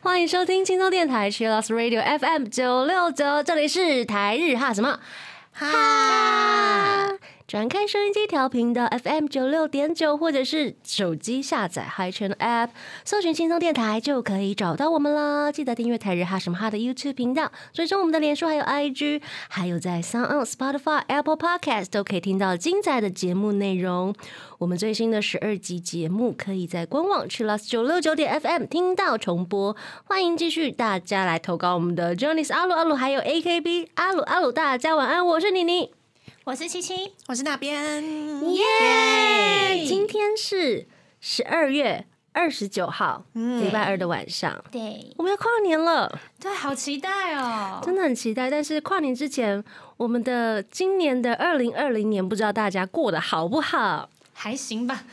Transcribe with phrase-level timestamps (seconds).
[0.00, 4.98] 欢迎收听轻松电台 c h i l l o s Radio FM 九六九，这里是台日哈什么？
[5.52, 7.12] 哈。
[7.52, 12.70] 转开收音机调频的 FM 九六点九，或者是手机下载 Hi Channel App，
[13.04, 15.52] 搜寻轻松电台就可以找到我们啦。
[15.52, 19.20] 记得订阅台日哈什么哈的 YouTube 频道，追踪我们的脸书还有 IG，
[19.50, 24.14] 还有在 Sound、Spotify、Apple Podcast 都可以听到精彩的节目内容。
[24.56, 29.76] 我们最新的十二集节目可以在官网 c h i l l s 九六九点 FM 听到重播。
[30.04, 36.01] 欢迎继续大家来投稿我们的 Johnny 阿鲁阿鲁，还有 AKB 阿鲁阿鲁，大家晚安，我是妮妮。
[36.44, 37.80] 我是七七，我是那边，
[38.52, 39.84] 耶！
[39.86, 40.88] 今天是
[41.20, 47.80] 十二月二十九号，嗯礼拜二的晚上，对我们要跨年了，对，好期待哦！
[47.84, 48.50] 真的很期待。
[48.50, 49.62] 但是跨年之前，
[49.96, 54.08] 我们的今年的二零二零年，不知道大家过得好不好？
[54.34, 55.04] 还行吧，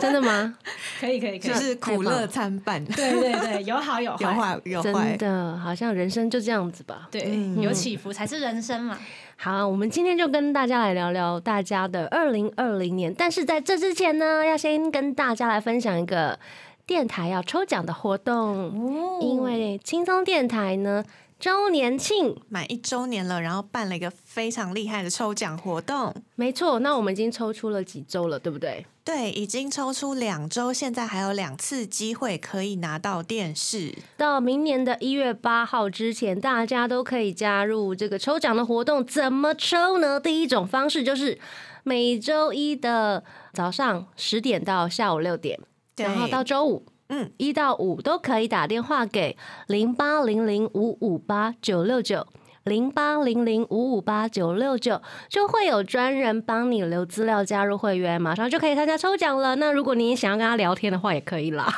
[0.00, 0.58] 真的吗？
[0.98, 7.06] 可以可以可以，就是苦乐参半，对对对，有好有坏有坏，真，的，好像人生就这样子吧。
[7.12, 8.98] 对，嗯有起伏才是人生嘛。
[9.42, 13.14] 好，我们今天就跟大家来聊聊大家的二零二零年。
[13.16, 16.38] 但是在这之前呢，要先跟大家来分享一个
[16.86, 21.02] 电台要抽奖的活动，哦因为轻松电台呢
[21.40, 26.14] 周年庆，满一周年了，然后办了一个非常厉害的抽奖活动。
[26.34, 28.84] 没错，那我们已经抽出了几周了，对不对？
[29.02, 33.94] 对，已经抽出两周，现在还有两次机会可以拿到电视。
[34.18, 39.02] 到明年的一月八号之前，大家都可以加入这个抽奖的活动。
[39.02, 40.20] 怎么抽呢？
[40.20, 41.38] 第一种方式就是
[41.82, 45.58] 每周一的早上十点到下午六点，
[45.96, 52.24] 然后到周五，嗯，一到五都可以打电话给零八零零五五八九六九。
[52.64, 59.56] 零八零零五五八九六九就会有专人帮你留资料加入会员，马上就可以参加抽奖了。
[59.56, 61.72] 那如果你也想要跟他聊天的话，也可以啦，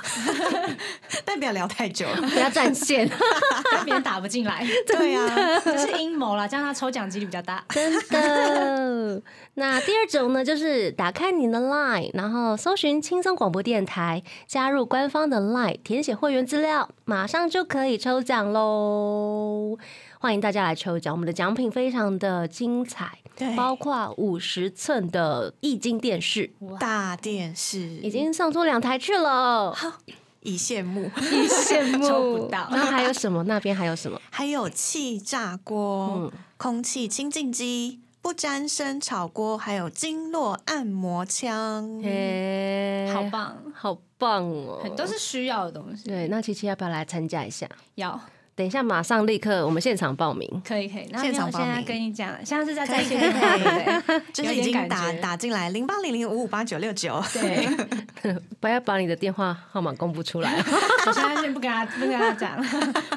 [1.25, 2.07] 但不要聊太久。
[2.33, 3.09] 不要占线。
[3.73, 7.65] 但别人打不进来，对啊，这是阴谋啦，这样他抽奖几率比较大。
[7.69, 9.23] 真的。
[9.55, 19.79] 那第二种呢，就是打开你的 LINE，然后搜寻轻松广播电台，加入官方的 LINE，填写会员资料，马上就可以抽奖喽。
[20.23, 29.95] 欢迎大家来抽奖，我们的奖品非常的精彩，对包括五十寸的液晶电视，大电视已经上出两台去了，好
[30.43, 33.43] 已羡慕，一羡慕 抽不到然后还有什么？
[33.43, 34.21] 那边还有什么？
[34.31, 42.01] 还有气炸锅、嗯空气清净机、不沾生炒锅，还有经络按摩枪。
[42.01, 44.81] 嘿好，棒，好棒哦！
[44.97, 46.05] 都是需要的东西。
[46.05, 46.29] 对。
[46.29, 47.69] 那琪琪要不要来参加一下？
[47.97, 48.21] 要
[48.56, 50.50] 等一下，马上立刻，我们现场报名。
[50.66, 60.52] 可以可以，那现没有现在场报名跟你讲了，现在是在可以在线可以电台， 对就是有点感已经打觉打进来零八零零五五八九六九，对， 不要把你的电话号码公布出来，
[61.06, 62.64] 我现在先不跟他不跟他讲，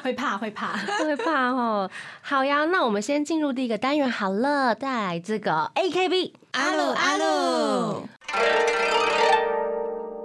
[0.03, 0.77] 会怕会怕。
[0.99, 1.89] 会怕哦。
[2.21, 8.07] 好呀，那我们先进入第一个单元好了，带来这个 AKB 阿鲁阿鲁，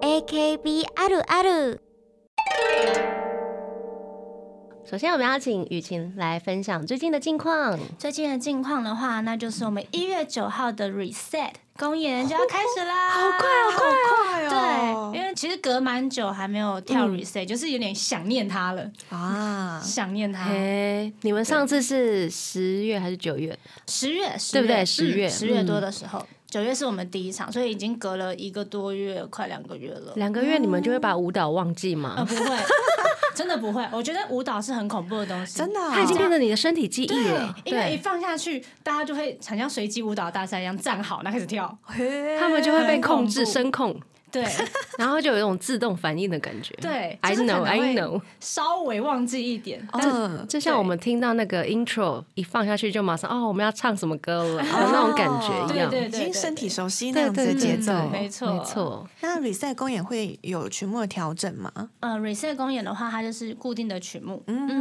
[0.03, 1.78] AKB あるある。
[4.91, 7.79] 首先，我们要请雨晴来分享最近的近况。
[7.97, 15.09] 最近的近况的话，那就是我们一月九号的 reset 公演就要开始啦，好快好快哦！
[15.13, 20.44] 对，因为其实隔蛮久还没有跳 reset，、就是有点想念他了，啊， 想念他。
[20.44, 23.57] 嘿，你们上次是十月还是九月？
[23.88, 24.80] 十月，十对不对？
[24.80, 25.81] 月十月嗯十月多嗯。
[25.84, 30.12] 的时候，九月是我们第一场，所以已经隔了一个多月，快两个月了。
[30.17, 32.25] 两个月你们就会把舞蹈忘记呃，吗？
[32.28, 32.57] 不会，
[33.34, 33.88] 真的不会。
[33.94, 37.56] 我觉得舞蹈是很恐怖的东西，真的哦它已经变成你的身体记忆了，。
[37.63, 41.73] 因为一，放下去，大家就会很像随机舞蹈大赛一样站好，那开始跳。
[42.38, 43.97] 他们就会被控制声控，
[44.31, 44.46] 对，
[44.97, 46.74] 然后就有一种自动反应的感觉。
[46.81, 48.22] 对，I know, 能 I know。
[48.40, 55.89] 稍微忘记一点，但是嗯，就像我们听到那个 intro 一放下去，就马上哦，我们要唱什么歌了，的那种感觉一样。
[55.89, 57.92] 对已经身体熟悉那对样子的对对节奏。
[57.94, 59.07] 对没错没错。
[59.22, 61.72] 那 reset 公演会有曲目的调整吗？
[62.00, 64.42] 呃，reset 公演的话，它就是固定的曲目。
[64.48, 64.80] 嗯嗯嗯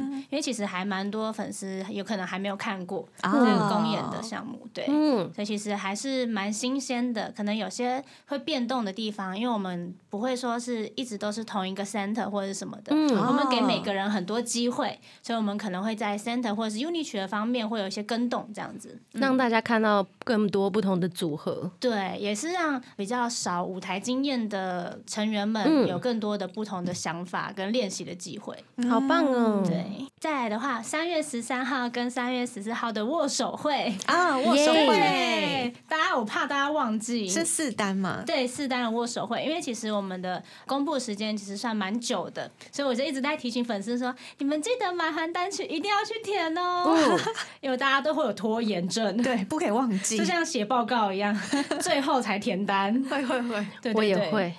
[0.00, 4.86] 嗯，因为其实还蛮多粉丝有可能还没有看过这啊个公演的项目，对。
[4.88, 19.00] 嗯，所以其实还是蛮新鲜的，可能有些会变动的地方，因为我们不会说是一直都是同一个 center 或者是什么的，嗯我们给每个人很多机会，所以我们可能会在 center 或者是 unit 曲的方面会有一些跟动这样子。
[19.12, 21.70] 让大家看到更多不同的组合。
[21.80, 28.56] 对，也是让比较少舞台经验的成员们嗯有更多的不同的想法跟练习的机会。
[28.88, 29.62] 好棒哦！
[29.64, 34.96] 对，再来的话，三月十三号跟三月十四号的握手会，啊，握手耶会。
[34.96, 37.28] 对，大家我怕大家忘记。
[37.28, 38.22] 是四单嘛？
[38.24, 46.96] 对，四单的握手会，因为其实我们的公布时间其实算蛮久的，所以我就一直在提醒粉丝说，你们记得买韩单曲一定要去填哦，
[47.60, 50.18] 因为大家都会有拖延症，对，不可以忘记。
[50.18, 50.24] 就。
[50.24, 51.36] 像写报告一样，
[51.82, 52.94] 最后才填单。
[53.10, 54.54] 会会会，对对我也会，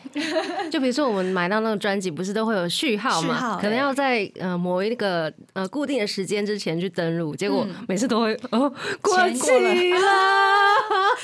[0.70, 3.58] 就比如说我们买到那个专辑，不是都会有序号嘛？
[3.62, 7.76] 可能要在呃某一个呃固定的时间之前去登录，结果嗯。
[7.88, 8.72] 每次都会哦
[9.02, 10.00] 过期了。
[10.00, 10.08] 了，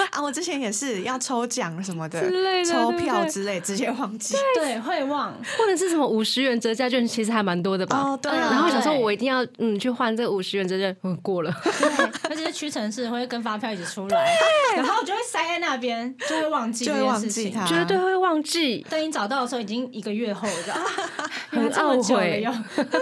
[0.11, 4.35] 啊，我之前也是要抽奖什么的之类，的抽票之类，直接忘记。
[4.55, 4.79] 对。
[4.79, 7.97] 会忘，或者是什么五十元折价券，其实还蛮多的吧？
[7.99, 14.33] 哦，对啊，然后想说，我一定要嗯去换这个五十元折价，嗯过了，对，而且是屈臣氏会跟发票一起出来，
[14.75, 17.53] 然后就会塞在那边，就会忘记这就会件事情。
[17.53, 20.81] 忘记它，绝对会忘记，等你找到的时候，已经一个月后了，
[21.51, 22.47] 很懊悔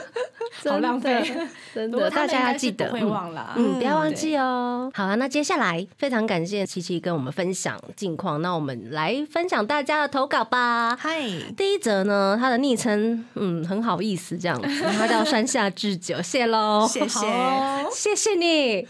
[0.97, 1.47] 浪费。
[1.73, 3.53] 真的，大家要记得会忘啦。
[3.55, 4.89] 嗯，不要忘对记哦。
[4.93, 10.95] 好啊，那接下来非常感谢琪琪跟我们分享近况，那我们来分享大家的投稿吧。
[10.95, 11.21] 嗨，
[11.55, 17.25] 第一则呢，他的昵称嗯很好意思这样子， 他叫山下智久，谢喽，谢谢。
[17.25, 18.85] 哦谢谢你。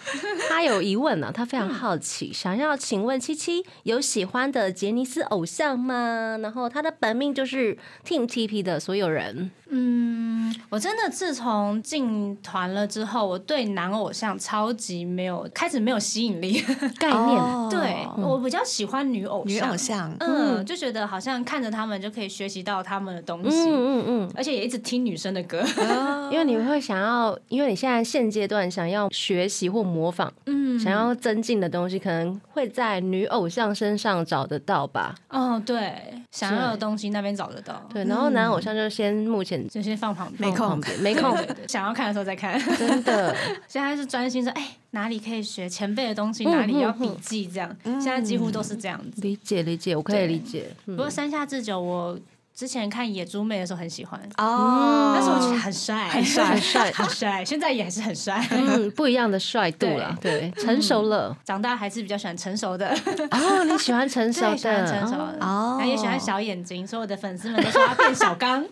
[0.50, 6.38] 他有疑问呢、他非常好奇，想要请问七七有喜欢的杰尼斯偶像吗？
[6.42, 16.62] 然后他的本命就是 Team TP 的所有人，嗯，我真的自从进团了之后，我对男偶像超级没有，开始没有吸引力。
[17.00, 17.38] 概念。
[17.40, 17.68] 哦。
[17.70, 25.64] 对我比较喜欢女偶像，女偶像，嗯，就觉得好像看着他们就可以学习到他们的东西，嗯嗯嗯而且也一直听女生的歌。
[25.78, 30.68] 嗯， 因为你会想要，因为你现在现阶段想要学习或模仿，嗯。
[30.80, 35.16] 想要增进的东西，可能会在女偶像身上找得到吧？
[35.28, 35.92] 哦，对，
[36.32, 41.38] 想要的东西那边找得到，对，然后男偶像就先目前就先放旁边，没空没空，
[41.68, 42.60] 想要看的时候再看。
[42.78, 43.36] 真的，
[43.68, 47.76] 现在是专心说，哎，哪里可以学前辈的东西，嗯哪里要笔记，这样。
[47.84, 49.22] 现在几乎都是这样子。
[49.22, 50.70] 理解理解，我可以理解。
[50.86, 52.20] 嗯不过山下智久，我
[52.56, 58.44] 之前看野猪妹的时候很喜欢，哦，那时候我觉得很帅，很帅很帅很帅，现在也还是很帅。
[58.50, 61.38] 嗯，不一样的帅度了，对，成熟了。
[61.46, 62.90] 长大还是比较喜欢成熟的，
[63.30, 68.70] 哦，你喜欢成熟的，喜欢的，成熟的，哦哦然后也喜欢小眼睛，所以我的粉丝们都说他变小刚，耶，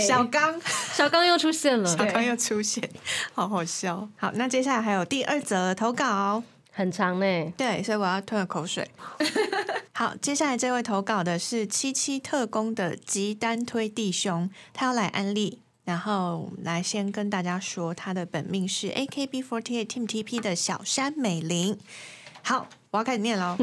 [0.00, 0.60] 小刚，
[0.92, 2.88] 小刚又出现了，小刚又出现，
[3.34, 4.08] 好好笑。
[4.16, 6.42] 好，那接下来还有第二则投稿，
[6.72, 7.52] 很长呢。
[7.56, 8.90] 对，所以我要吞了口水。
[9.92, 15.60] 好，接下来这位投稿的是七七特工的吉丹推弟兄，他要来安利。
[15.84, 21.78] 然后来先跟大家说，他的本命是 AKB48 Team TP 的小山美玲。
[22.42, 23.56] 好，我要开始念喽。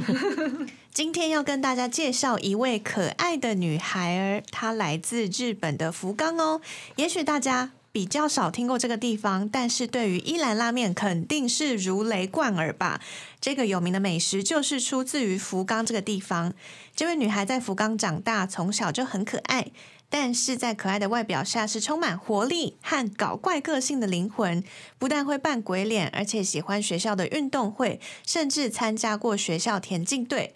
[0.96, 6.62] 今天要跟大家介绍一位可爱的女孩儿，她来自日本的福冈哦。
[6.96, 13.02] 也许大家比较少听过这个地方，但是对于伊兰拉面肯定是如雷贯耳吧。
[13.42, 16.54] 这个有名的美食就是出自于福冈这个地方。
[16.96, 19.68] 这位女孩在福冈长大，从小就很可爱。
[20.10, 24.64] 但是在可爱的外表下，是充满活力和搞怪个性的灵魂。
[24.98, 30.56] 不但会扮鬼脸，而且喜欢学校的运动会，甚至参加过学校田径队。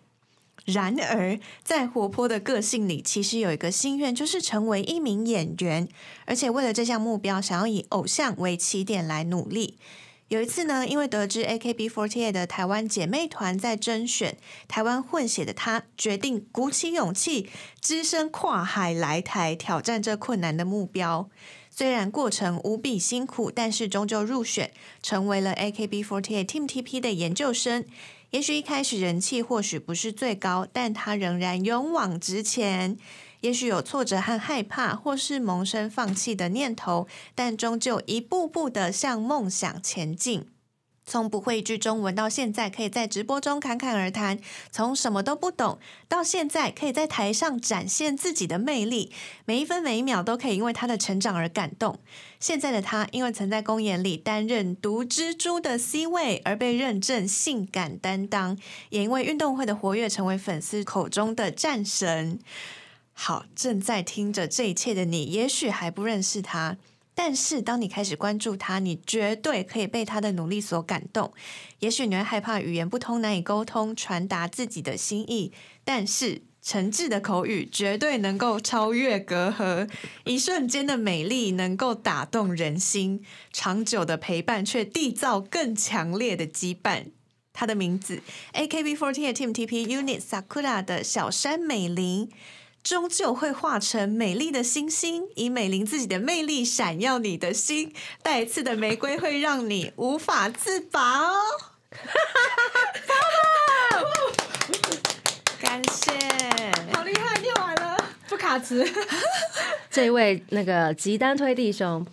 [0.72, 5.88] 然而，在活泼的个性里，其实有一个心愿，就是成为一名演员。
[6.26, 9.78] 而且为了这项目标，想要以偶像为起点来努力。
[10.30, 17.50] 有一次呢，因为得知 AKB48 的台湾姐妹团在甄选台湾混血的她，决定鼓起勇气，
[17.82, 21.28] 只身跨海来台挑战这困难的目标。
[21.72, 24.72] 虽然过程无比辛苦，但是终究入选，
[25.02, 27.86] 成为了 AKB48 Team TP 的研究生。
[28.32, 32.98] 也许一开始人气或许不是最高，但他仍然勇往直前。
[33.42, 40.46] 也许有挫折和害怕，或是萌生放弃的念头，但终究一步步的向梦想前进。
[41.10, 44.40] 从不会一句中文到现在可以在直播中侃侃而谈，
[44.72, 49.12] 从什么都不懂到现在可以在台上展现自己的魅力，
[49.46, 51.98] 每一分每一秒都可以因为他的成长而感动。
[52.40, 58.56] 现在的他，因为曾在公演里担任毒蜘蛛的 C 位而被认证性感担当，
[58.92, 62.40] 也因为运动会的活跃成为粉丝口中的战神。
[63.14, 66.78] 好，正在听着这一切的你，也许还不认识他。
[67.22, 71.34] 但是，当你开始关注他，你绝对可以被他的努力所感动。
[71.80, 75.52] 也许你会害怕语言不通，难以沟通，传达自己的心意。
[75.84, 79.90] 但是，诚挚的口语绝对能够超越隔阂。
[80.24, 83.22] 一瞬间的美丽能够打动人心，
[83.52, 87.08] 长久的陪伴却缔造更强烈的羁绊。
[87.52, 88.22] 他的名字
[88.54, 92.30] ，AKB48 Team TP Unit Sakura 的小山美玲。
[92.90, 97.94] 终究会化成美丽的星星，以美玲自己的魅力闪耀你的心。
[98.24, 101.36] 带刺的玫瑰会让你无法自拔哦。
[105.62, 106.12] 感谢，
[106.92, 108.84] 好厉害，念完了，不卡词。
[109.92, 112.04] 这位那个吉丹推弟兄，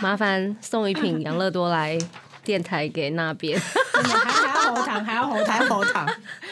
[0.00, 1.98] 麻烦送一瓶养乐多来
[2.44, 3.58] 电台给那边，
[4.74, 6.06] 喉糖，还要喉糖，喉糖，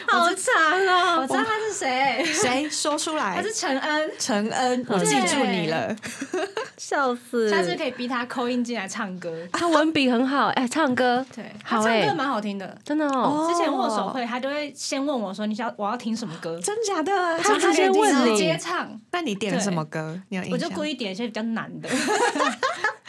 [0.07, 1.21] 好长哦。
[1.21, 3.35] 我知道他是谁，谁说出来？
[3.35, 4.11] 他是陈恩。
[4.19, 5.95] 陈恩，我记住你了。
[6.77, 7.49] 笑死！
[7.51, 9.31] 下次可以逼他扣音进来唱歌。
[9.53, 12.77] 他文笔很好，哎，唱歌 对，他好哎唱歌蛮好听的。
[12.83, 13.47] 真的哦。
[13.49, 17.39] 之前握手会，他都会先问我说：“你想我要听什么歌真假的？
[17.39, 18.99] 他直接问直接唱。
[19.11, 20.19] 那你点什么歌？
[20.29, 20.43] 你有？
[20.51, 21.89] 我就故意点一些比较难的。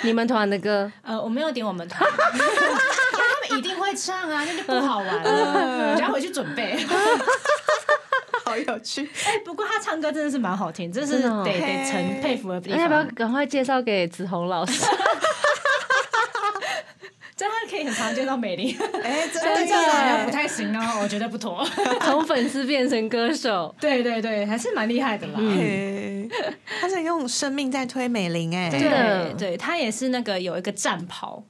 [0.03, 2.09] 你们团的歌，呃，我没有点我们团，
[3.49, 5.93] 们一定会唱啊，那就不好玩了。
[5.93, 6.77] 我就要回去准备。
[8.45, 9.09] 好有趣。
[9.25, 13.15] 哎，不过他唱歌真的是蛮好听，这是得得陈佩服的地方要不要方。
[13.15, 14.85] 赶快介绍给子红老师？
[17.35, 21.67] 这他可以很常见到美玲， 哎，真的是好像不太行哦，我觉得不妥。
[22.03, 25.35] 从粉丝变成歌手，对对对，还是蛮厉害的啦。
[25.39, 26.29] 嘿
[26.81, 31.43] 他是用生命在推美玲哎，真的对对，他也是那个有一个战袍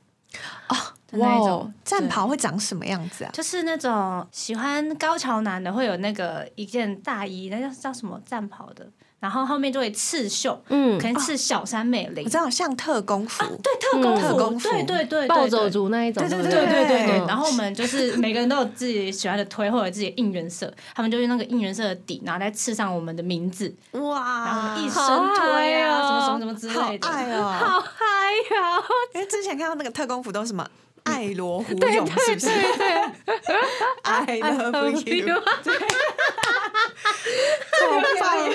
[0.68, 3.30] 哦，的那一种哇哦战袍会长什么样子啊？
[3.32, 8.86] 就是那种喜欢高潮男的会有那个一件大衣，那叫叫什么战袍的，
[9.20, 15.68] 然后后面就会刺绣，嗯可能刺小山美玲我，知道像特工服，对特工嗯服，特工服对对对，暴走。
[15.70, 27.08] 族那一种，不对对对对对对，嗯然后我们就是每个人都有自己喜欢的推或者自己的应援色，他们就用那个应援色的底，然后再刺上我们的名字，然后一好生推啊，哦什么什么什么之好类的。
[27.08, 27.42] 爱哦！
[27.60, 28.78] 好嗨呀！
[29.14, 30.66] 因为之前看到那个特工服都是什么
[31.04, 32.48] 爱罗湖勇，是不是
[34.02, 35.40] ？I love you，
[37.80, 38.54] 好棒！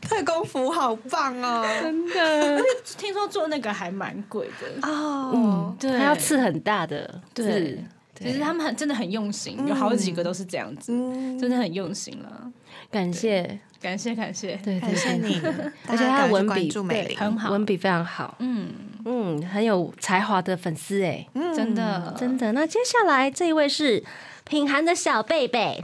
[0.00, 1.64] 特工服好棒哦！
[1.82, 2.60] 真的，
[2.98, 5.96] 听说做那个还蛮贵的，哦，对。
[5.96, 7.44] 他要刺很大的字。
[7.44, 7.84] 对，
[8.18, 12.52] 其实他们很真的很用心，有好几个都是这样子，嗯，真的很用心了。
[12.90, 15.40] 感谢，感谢感谢，对感谢对 对，你，
[15.88, 16.70] 而且他的文笔
[17.16, 17.50] 很好。
[17.50, 18.70] 文笔非常好，嗯，
[19.04, 21.54] 嗯，很有才华的粉丝哎，嗯。
[21.54, 22.14] 真的。
[22.16, 22.52] 真的。
[22.52, 24.02] 那接下来这一位是
[24.44, 25.82] 品涵的小贝贝，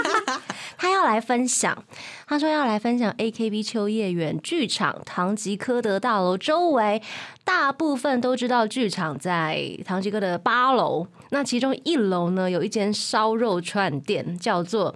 [0.76, 1.84] 他要来分享，
[2.26, 7.00] 他说要来分享 AKB 秋叶原剧场唐吉诃德大楼周围，
[7.44, 14.94] 大部分都知道剧场在唐吉诃德八楼，那其中一楼呢有一间烧肉串店，叫做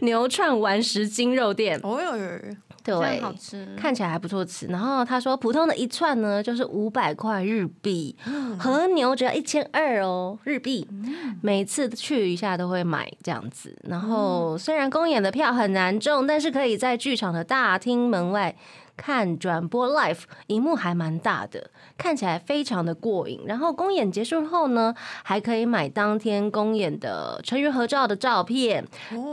[0.00, 4.66] 牛串丸石精肉店，哦哟，这对，好吃，看起来还不错吃。
[4.66, 8.16] 然后他说，普通的一串呢就是五百块日币，
[8.58, 10.88] 和牛只要一千二哦日币。
[11.42, 13.76] 每次去一下都会买这样子。
[13.84, 18.56] 然后虽然公演的票很难中，但是可以在剧场的大厅门外。
[19.00, 23.40] 看转播 live，荧幕还蛮大的，看起来非常的过瘾。
[23.46, 28.86] 然后公演结束后呢，还可以买当天公演的成员合照的照片，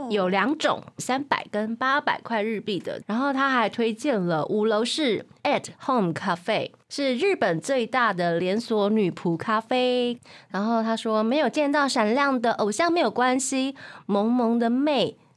[0.08, 3.02] 有两种，三百跟八百块日币的。
[3.06, 10.18] 然后他还推荐了五楼是 at home cafe，是日本最大的连锁女仆咖啡。
[10.48, 15.27] 然后他说没有见到闪亮的偶像没有关系，萌萌的妹，哎，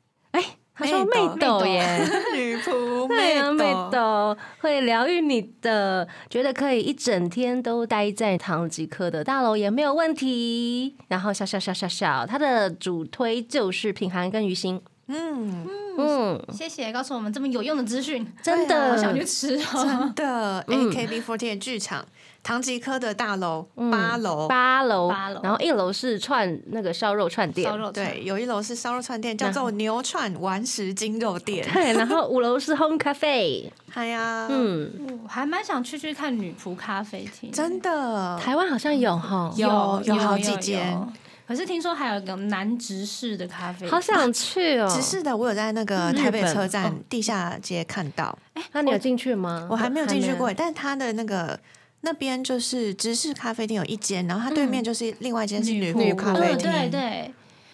[0.73, 1.99] 他说妹抖耶。
[2.33, 10.95] 女仆 对妹啊，妹会疗愈你的，觉得可以一整天都待在唐吉诃德大楼也没有问题。
[11.09, 15.67] 然后笑笑笑笑笑，他的主推就是品涵跟于心，嗯，
[15.97, 18.91] 嗯，谢谢告诉我们这么有用的资讯，真的。
[18.91, 19.57] 我想去吃。
[19.57, 19.83] 哦。
[19.83, 20.63] 真的。
[20.69, 22.05] 嗯，AKB48 剧场
[22.43, 25.41] 唐吉诃德大楼八楼，八楼，八楼。
[25.43, 27.69] 然后一楼是串那个烧肉串店。
[27.69, 28.07] 烧，肉串。
[28.07, 31.67] 对，有一楼是烧肉串店，叫做牛串丸石精肉店。
[31.73, 41.07] 对，然后五楼是 Home Cafe，哎呀，嗯，我还蛮想去去看女仆咖啡厅，真的，台湾好像有哈，有有好几间有
[41.51, 44.87] 可是听说还有一个南直式的咖啡，好想去哦。
[44.89, 48.37] 直市的，我有在那个台北本车站地下街看到，
[48.71, 49.67] 那你有进去吗？
[49.69, 51.59] 我还没有进去过，但是它的那个。
[52.03, 56.67] 那边就是直式咖啡厅有一间，然后它对面就是另外一间是女仆咖啡厅。
[56.67, 57.31] 对对，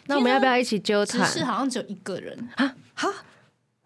[0.07, 1.31] 那我们要不要一起揪直团？
[1.31, 3.09] 式好像只有一个人啊，哈，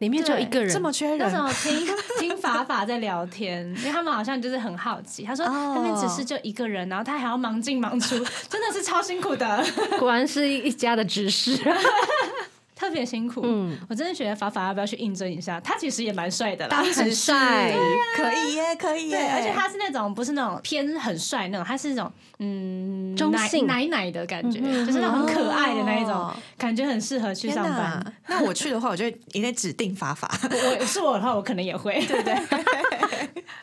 [0.02, 1.88] 里面就一个人，这么缺人那时，候听
[2.20, 8.16] 听法法在聊天， 因为他们好像就是很好奇，他说哦那边只是就一个人，然后他还要忙进忙出，
[8.50, 9.64] 真的是超辛苦的。
[10.00, 11.56] 果然是一家的执事。
[12.82, 13.42] 特特别辛苦。
[13.46, 15.60] 嗯我真的觉得法法要不要去应征一下？
[15.62, 28.14] 他其实也蛮帅的啦，当时很 帅是可以耶，可以耶，对，而且他是那种不是那种偏很帅那种，他是那种嗯中性奶奶的感觉，就是那种很可爱的那一种，哦感觉很适合去上班。
[28.28, 30.30] 那我去的话，我就一定指定法法。
[30.80, 32.36] 我是我的话，我可能也会，对不对。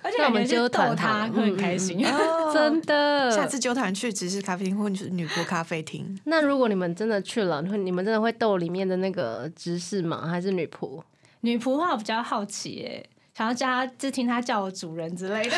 [0.09, 2.03] 而且那我们感觉去揪团好逗他会很开心。
[2.55, 3.31] 真的。
[3.31, 6.19] 下次纠团去芝士咖啡厅或者是女仆咖啡厅。
[6.25, 10.27] 那如果你们真的去了，会你们真的会逗里面的那个执事吗？
[10.27, 11.03] 还是女仆？
[11.43, 15.57] 女仆的话，我比较好奇耶，想要叫他，就听他叫我主人之类的。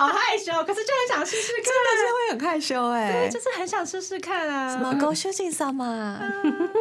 [0.00, 4.70] 好害羞，可是就很想试试看，真的是会很害羞哎、对就是很想试试看啊。
[4.70, 6.18] 什么高修行上嘛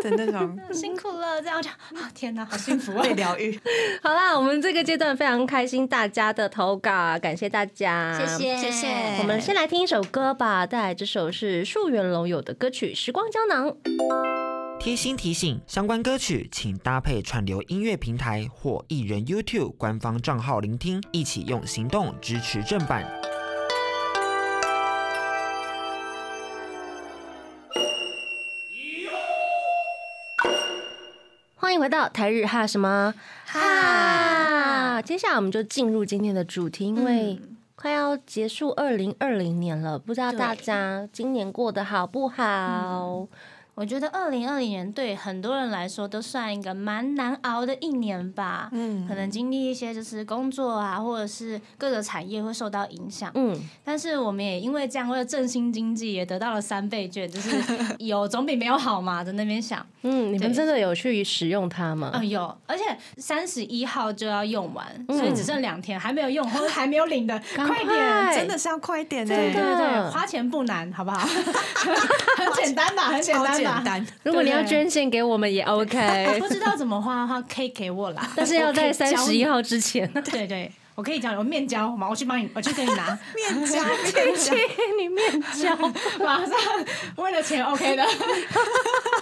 [0.01, 3.03] 的那种辛苦了，这样我就啊，天哪，好幸福啊！
[3.03, 3.59] 被疗愈。
[4.01, 8.87] 好啦，我们这个阶段非常开心大家的投稿，感谢大家，谢谢谢
[9.19, 13.75] 我们先来听一首歌吧，带来这首是树源龙友的歌曲《时光胶囊》。
[14.79, 23.05] 贴心提醒：相关歌曲请搭配串流音乐平台或艺人 YouTube 官方账号聆听，一起用行动支持正版。
[31.55, 33.13] 欢迎回到台日哈什么
[33.47, 35.01] 哈？
[35.01, 37.37] 接下来我们就进入今天的主题，因为
[37.75, 43.27] 快要结束二零二零年了，不知道大家今年过得好不好？
[43.79, 48.67] 我觉得二零二零年对很多人来说都算一个蛮难熬的一年吧。
[48.73, 53.31] 嗯可能经历一些就是工作啊，或者是各个产业会受到影响。
[53.35, 57.55] 嗯，但是我们也因为这样，为了振兴经济，也得到了三倍券，就是
[57.99, 59.85] 有总比没有好嘛，在那边想。
[60.01, 62.11] 嗯，你们真的有去使用它吗？
[62.15, 62.83] 嗯，有，而且
[63.17, 68.35] 三十一号就要用完，嗯所以只剩两天，还没有用或者还没有领的， 快快点！
[68.39, 71.19] 真的是要快一点呢、对对对，的花钱不难，好不好？
[72.35, 73.68] 很简单吧，很简超单吧。
[73.75, 74.07] 简单。
[74.23, 78.25] 如果你要捐献给我们也 OK， 不知道怎么花的话，可以给我啦。
[78.37, 79.49] 但是要在三十一。
[79.49, 80.07] 号之前。
[80.13, 84.53] 对对，我可以教你，我面交嘛，我去帮你，我去给你拿，面交，面交，
[84.99, 85.75] 你面交，
[86.23, 86.53] 马上
[87.15, 88.03] 为了钱 OK 的，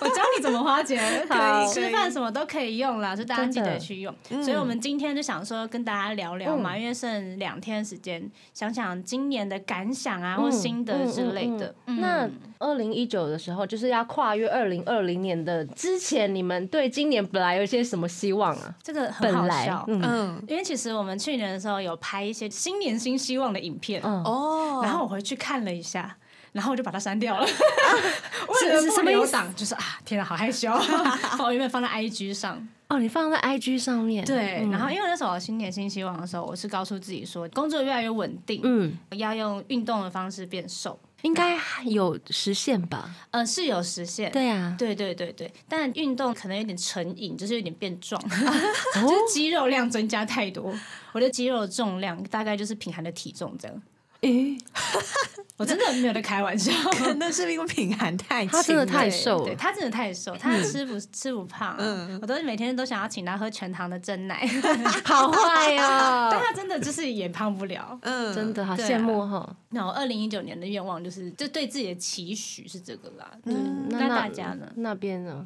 [0.01, 1.65] 我教你怎么花钱，好。
[1.71, 3.27] 吃饭什么都可以用啦，所以。
[3.27, 4.13] 大家记得去用。
[4.43, 11.73] 所以我们今天就想说跟大家聊聊嘛，因为剩两天时间，想想今年的感想啊，或心得之类的。
[11.85, 12.01] 嗯。
[12.01, 18.75] 那二零一九的时候，就是要跨越二零二零年的之前，你们对今年本来有一些什么希望啊？
[18.81, 20.01] 这个很好本来笑，，嗯。
[20.03, 26.17] 嗯，因为其实我们去年的时候有拍一些新年新希望的影片，嗯，哦，然后我回去看了一下。
[26.53, 29.19] 然后我就把它删掉了，为了不是什么意思？
[29.19, 30.71] 留档，就是啊，天啊，好害羞，
[31.43, 34.71] 我原本放在 IG 上，哦，你放在 IG 上面，对，嗯。
[34.71, 43.13] 然后因为那时候我新年新希望的时候，我是告诉自己说，工作越来越稳定，嗯，要用运动的方式变瘦，应该有实现吧？
[43.31, 48.19] 呃，是有实现，对啊，对对对对，但运动可能有点成瘾，就是有点变壮，
[48.95, 50.73] 哦就是肌肉量增加太多，
[51.11, 53.81] 我的肌肉重量大概就是平衡的体重这样，
[54.21, 54.57] 诶，
[55.57, 56.71] 我真的没有在开玩笑。
[56.97, 64.45] 可能是因为品涵太轻，他真的太瘦他真的太瘦，他吃不吃不胖啊、嗯我都是每天都想要请他喝全糖的真奶，
[65.05, 67.97] 好坏但哦，他真的就是也胖不了。
[68.01, 69.47] 嗯，真的好羡慕哈。
[69.69, 73.29] 那我二零一九年的愿望就是，就对自己的期许是这个啦。
[73.43, 74.67] 对，嗯那大家呢？
[74.77, 75.45] 那边呢？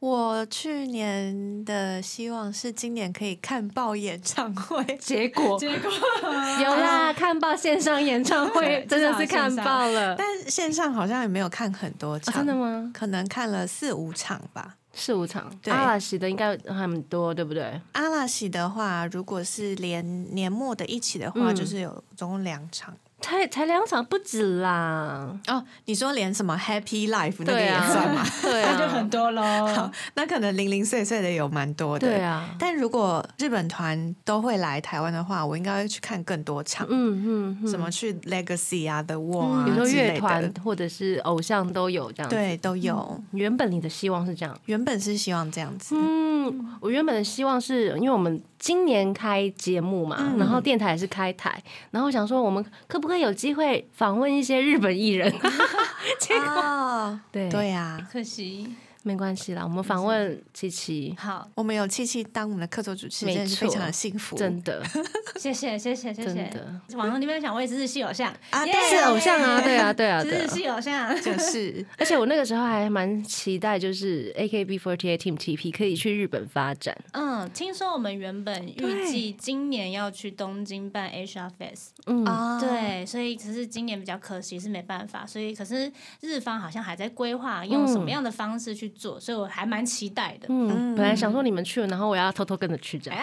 [0.00, 5.90] 我去年的希望是今年可以看爆演唱会，结果结果
[6.62, 12.90] 有啦，看爆线上演唱会真的是看爆了，但线上好像也没有看很多啊场，真的吗？
[12.94, 14.76] 可能看了四五场吧。
[14.94, 17.80] 四五场，对阿拉西的应该很多，对不对？
[17.92, 22.92] 阿拉西的话，如果是连年末的一起的话，嗯就是有总共两场。
[23.20, 32.06] 才才两场不止啦，哦，你说连什么 Happy Life 那个也算吗？，对那就啊，很多喽好。，那可能零零碎碎的有蛮多的。
[32.06, 42.36] 对啊，但如果日本团都会来台湾的话，我应该会去看更多场，嗯嗯嗯，什么去 Legacy 啊、The Wall 啊比如说乐团或者是偶像都有这样子。
[42.36, 43.20] 对，都有。
[43.32, 44.56] 原本你的希望是这样。
[44.66, 55.32] 原本是希望这样子，嗯，我原本的希望是因为我们今年开节目嘛，嗯然后电台也是开台，然后想说我们可不可以有机会访问一些日本艺人？
[56.20, 57.48] 结果哦，对。
[57.48, 58.68] 对呀、可惜，
[59.02, 64.36] 没关系啦，我们访问七七，好，我们有七七当我们的客座主持人，真是非常的幸福。
[64.36, 64.82] 真的。
[65.38, 66.52] 谢谢谢谢谢谢。
[66.96, 70.46] 网络那边想我也是日系偶像啊对是偶像啊，对啊对啊是日对啊。
[70.48, 71.14] 系偶像。
[71.22, 71.84] 就是。
[71.96, 76.96] 而且我那个时候还蛮期待，就是 AKB48 Team TP 可以去日本发展。
[77.12, 90.46] 嗯，听说我们原本预计今年要去东京办 Asia Fest，嗯，啊，对，所以只是今年比较可惜是没办法，所以可是日方好像还在规划用什么样的方式去去做，所以我还蛮期待的。
[90.48, 93.20] 嗯，本来想说你们去了，然后我要偷偷跟着去这样，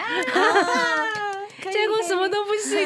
[1.62, 2.78] 结 结果什么都不行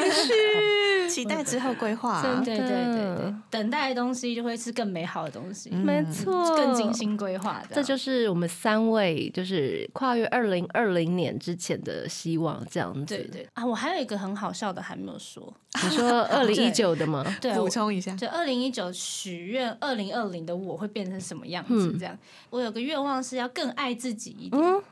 [1.23, 6.91] 期待之后规划、真对对对对，等待的东西就会是更美好的东西，没错，更精。
[6.93, 7.75] 心规划的。
[7.75, 13.15] 这就是我们三位就是跨越二零二零年之前的希望，这样子。
[13.15, 15.51] 对对啊，我还有一个很好笑的还没有说，
[15.83, 17.25] 你说 二零一九的吗？
[17.41, 21.91] 对，补充一下，就二零一九许愿，二零二零的我会变成什么样子？
[21.93, 22.17] 嗯这样，
[22.49, 24.61] 我有个愿望是要更爱自己一点。
[24.61, 24.83] 嗯，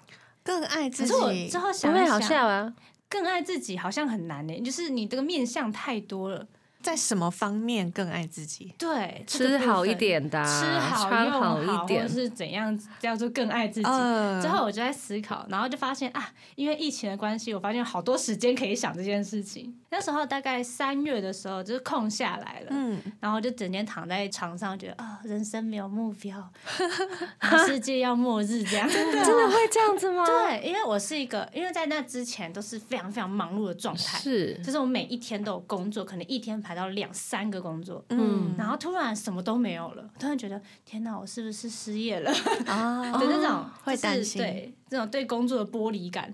[0.44, 1.58] 更爱自己可是我之。
[1.60, 2.74] 后不会好想一想，笑啊。
[3.10, 6.48] 更爱自己好像很难呢，就是你这个面相太多了。
[6.82, 8.74] 在什么方面更爱自己？
[8.78, 13.89] 对，吃好一点的啊吃好穿用好一点或者是怎样叫做更爱自己。
[13.89, 19.76] 嗯之后我就在思考，然后就发现啊，因为疫情的关系，我发现好多时间可以想这件事情。
[19.92, 26.52] 那时候大概三月的时候，就是空下来了，嗯，然后就整天躺在床上，觉得啊、人生没有目标，
[27.65, 28.88] 世界要末日这样。
[28.88, 38.54] 真真的会这样子吗？，对，因为我是一个，因为在那之前都是非常非常忙碌的状态，是就是我每一天都有工作，可能一天排到两三个工作，嗯。
[38.56, 42.32] 然后突然什么都没有了，突然觉得天哪，我是不是失业了？
[42.68, 44.40] 啊， 的那种，就是会担心。
[44.40, 46.32] 对这种对工作的剥离感。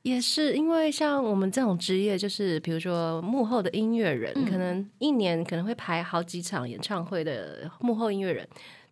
[0.00, 4.46] 也是因为像我们这种职业，就是比如说幕后的音乐人，嗯。
[4.46, 8.48] 可能一年可能会排好几场演唱会的幕后音乐人，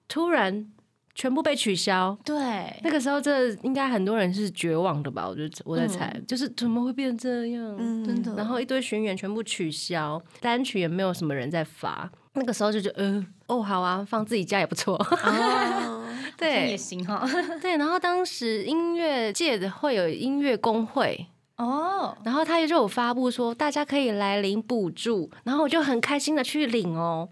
[0.08, 0.70] 突然
[1.14, 2.16] 全部被取消。
[2.24, 2.36] 对，
[2.82, 5.28] 那个时候，这应该很多人是绝望的吧？
[5.28, 7.76] 我就我在猜，就是怎么会变成这样？
[7.78, 8.34] 嗯真的。
[8.34, 12.10] 然后一堆巡演全部取消，单曲也没有什么人在发。
[12.34, 14.94] 那个时候就觉得，呃，哦，好啊，放自己家也不错。
[14.96, 16.02] 哦，
[16.40, 17.22] 也行哈。
[17.60, 21.26] 对，然后当时音乐界的会有音乐工会，
[21.58, 27.28] 哦，然后他也就有发布说大家可以来领补助，然后我就很开心的去领哦，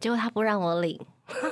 [0.00, 0.98] 结果他不让我领，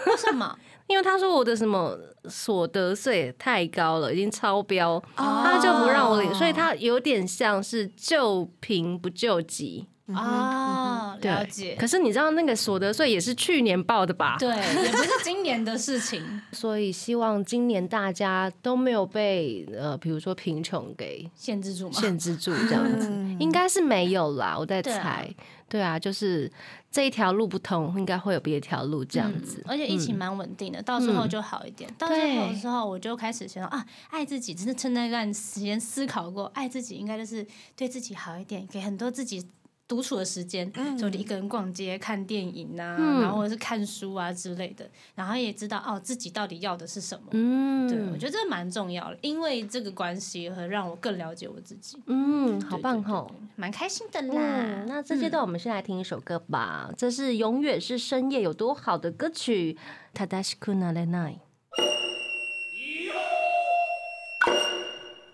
[0.09, 0.59] 为什么？
[0.91, 1.97] 因为他说我的什么
[2.29, 9.87] 所得税太高了，已经超标，哦他就不让我领，所以他有点像是救贫不救急。
[10.13, 11.77] 哦，了解。
[11.79, 14.35] 可是你知道那个所得税也是去年报的吧？
[14.41, 21.93] 对，也不是今年的事情， 所以希望今年大家都没有被呃，比如说贫穷给限制住嘛。
[21.93, 25.33] 限制住这样子，嗯应该是没有啦，我在猜。
[25.69, 26.51] 对啊，就是
[26.91, 29.65] 这一条路不通，应该会有别的条路这样子嗯。
[29.69, 31.89] 而且疫情蛮稳定的，到时候就好一点。
[31.97, 39.47] 到最后的时候，我就开始想啊，爱自己，只是趁那段时间思考过，爱自己应该就是对自己好一点，给很多自己。
[39.91, 47.25] 独处的时间，就一个人逛街、看电影啊，嗯然后或者是看书啊之类的，然后也知道哦自己到底要的是什么。
[47.33, 53.27] 嗯，对，我觉得这蛮重要的，因为这个关系和让我更了解我自己，嗯，好棒吼。
[53.29, 54.35] 对蛮开心的啦。
[54.37, 59.77] 嗯，那这阶段我们先来听一首歌吧，这是永远是深夜有多好的歌曲
[60.17, 61.41] 《Tadashi Kuna l e n a i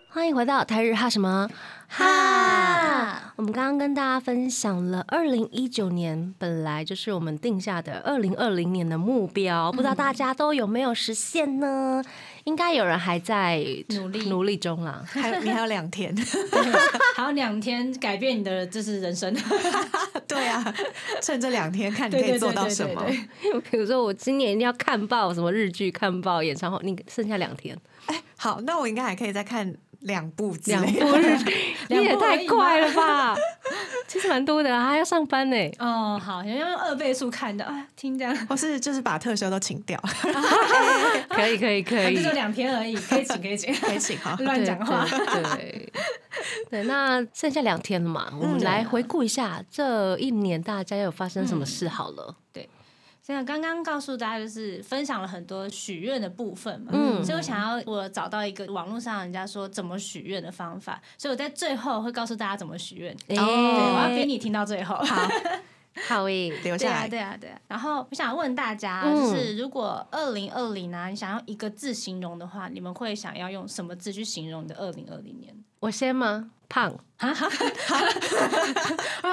[0.09, 1.47] 欢迎回到台日哈什么
[1.89, 3.33] 哈？
[3.37, 12.03] 我们刚刚跟大家分享了二零一九年本来就是我们定下的二零二零年的目标，不知道大家都有没有实现呢？
[12.45, 15.05] 应该有人还在努力努力中啦。
[15.07, 16.17] 还有你还有两天，
[17.15, 19.35] 还有两天改变你的就是人生，
[20.27, 20.75] 对啊，
[21.21, 23.05] 趁这两天看你可以做到什么。
[23.71, 27.77] 比如说，我今年一定要看爆什么日剧、看爆演唱会，你剩下两天，
[28.37, 31.07] 好，那我应该还可以再看两部之两类的。
[31.07, 33.37] 部日剧， 你也太快了吧！
[34.07, 35.57] 其实蛮多的啊，还要上班呢。
[35.79, 40.01] 哦，好，要用二倍速看的，啊，听这样， 或是就是把特休都请掉，
[41.29, 42.31] 可以，可以，可以就。
[42.37, 44.37] 两天而已，可以请，可以请，可以请哈。
[44.41, 45.07] 乱讲话。
[45.09, 45.93] 对对
[46.71, 52.37] 对，那剩下两天了嘛，我们来回顾一下这一年大家有发生什么事好了。
[52.55, 52.69] 现
[53.35, 63.13] 在刚刚告诉大家，就是分享了很多许愿的部分嘛，嗯所以我想要我找到一个网络上人家说怎么许愿的方法，所以我在最后会告诉大家怎么许愿。
[63.29, 64.95] 哎对，我要逼你听到最后。
[64.97, 65.29] 好，
[66.07, 67.09] 好诶，对啊，留下来。
[67.09, 67.59] 对啊，对啊。
[67.67, 75.53] 然后我想问大家，嗯就是如果二零二零呢，你想要一个字形容的话，你们会想要用什么字去形容你的二零二零年？
[75.81, 76.51] 我先吗？
[76.69, 77.51] 胖 我想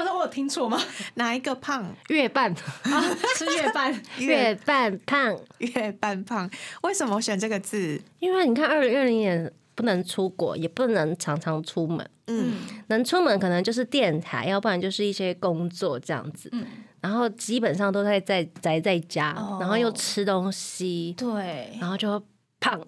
[0.05, 0.81] 说，我有听错吗？
[1.15, 1.85] 哪一个胖？
[2.07, 2.49] 月半，
[2.83, 3.03] 啊，
[3.35, 3.91] 吃月半。
[4.19, 5.37] 月 月半胖。
[5.57, 6.49] 月半胖？
[6.83, 8.01] 为什么选这个字？
[8.19, 12.53] 因为你看，二零二零年不能出国，也不能常常出门，嗯，
[12.87, 16.49] 能出门可能就是电台，要不然就是一些工作这样子。
[16.53, 16.65] 嗯
[17.01, 22.23] 然后基本上都在在宅在家，哦然后又吃东西，对然后就
[22.61, 22.79] 胖。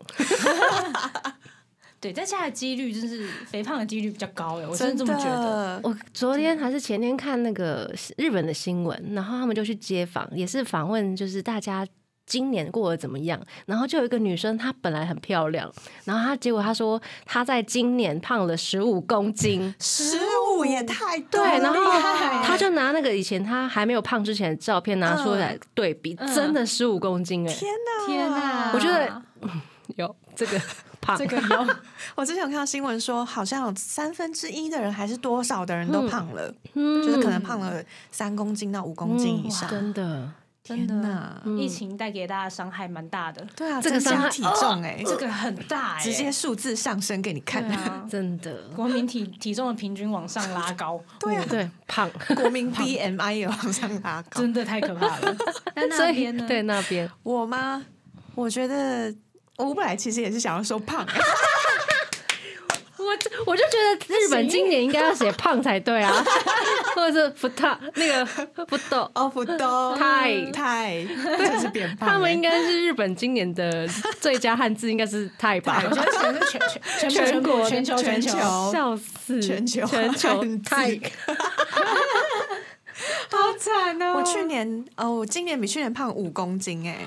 [2.06, 5.80] 对，在家的几率就是肥胖的几率比较高哎，我真的这么觉得。
[5.84, 11.84] 我昨天还是前天看那个日本的新闻，然后他们就去街访，也是访问，就是大家
[12.28, 13.42] 今年过得怎么样？
[13.66, 15.72] 然后就有一个女生，她本来很漂亮，
[16.04, 20.16] 然后她结果她说她在今年胖了十五公斤，十
[20.56, 21.82] 五也太多对，然后
[22.44, 28.72] 她就拿那个以前她还没有胖之前的照片拿出来对比，嗯真的十五公斤哎、天哪天哪！
[28.76, 29.22] 我觉得
[29.98, 30.62] 有这个
[31.06, 31.68] 胖，这个有，
[32.16, 39.70] 我之前有看到新闻说，好像有三分之一的人还是多少的人都胖了，嗯就是可能胖了三公斤到五公斤以上。
[39.70, 40.32] 真的。
[40.68, 47.64] 真天的哪，疫情带给大家的伤害蛮大的，对啊，这个伤害增加体重哎、这个很大哎，直接数字上升给你看。
[47.66, 54.42] 啊， 真的，国民体体重的平均往上拉高， 对啊，对胖，国民 BMI 也往上拉高。
[54.42, 55.36] 真的太可怕了。
[55.76, 56.48] 那那边呢？
[56.48, 57.86] 对那边我吗？
[58.34, 59.14] 我觉得
[59.58, 61.22] 我本来其实也是想要说胖、 欸，
[62.98, 63.06] 我
[63.46, 66.12] 我就觉得日本今年应该要写胖才对啊，
[66.96, 68.26] 或者是不大那个
[68.66, 73.88] 不豆，哦不都太太就是变胖、欸，他们应该是日本今年的
[74.20, 75.82] 最佳汉字，应该是太吧？
[75.90, 76.12] 我觉得
[76.48, 76.60] 全
[77.00, 81.00] 全全 全国全球全球全球笑死，全球全球太。
[83.30, 87.06] 好惨哦我去年哦，我今年比去年胖五公斤哎、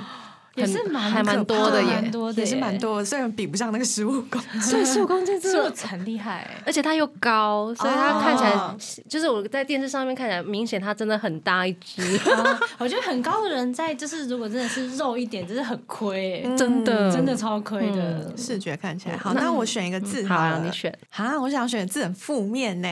[0.59, 1.95] 也是蛮还蛮多的耶。
[1.95, 4.61] 蛮多的也是蛮，多的，虽然比不上那个十五公斤。
[4.61, 6.63] 所以十五公斤 真是的，很厉害欸。
[6.67, 8.77] 而且他又高，所以他看起来、哦。
[9.09, 17.11] 就是我在电视上面看起来明显他真的很大一只，啊我觉得很高的人在就是如果真的是肉一点，真是很亏欸，真的。
[17.13, 18.33] 真的超亏的。
[18.37, 19.17] 视觉看起来。
[19.17, 20.61] 好，那我选一个字好啊。
[20.65, 20.97] 你选。
[21.11, 22.89] 啊，我想选字很负面呢，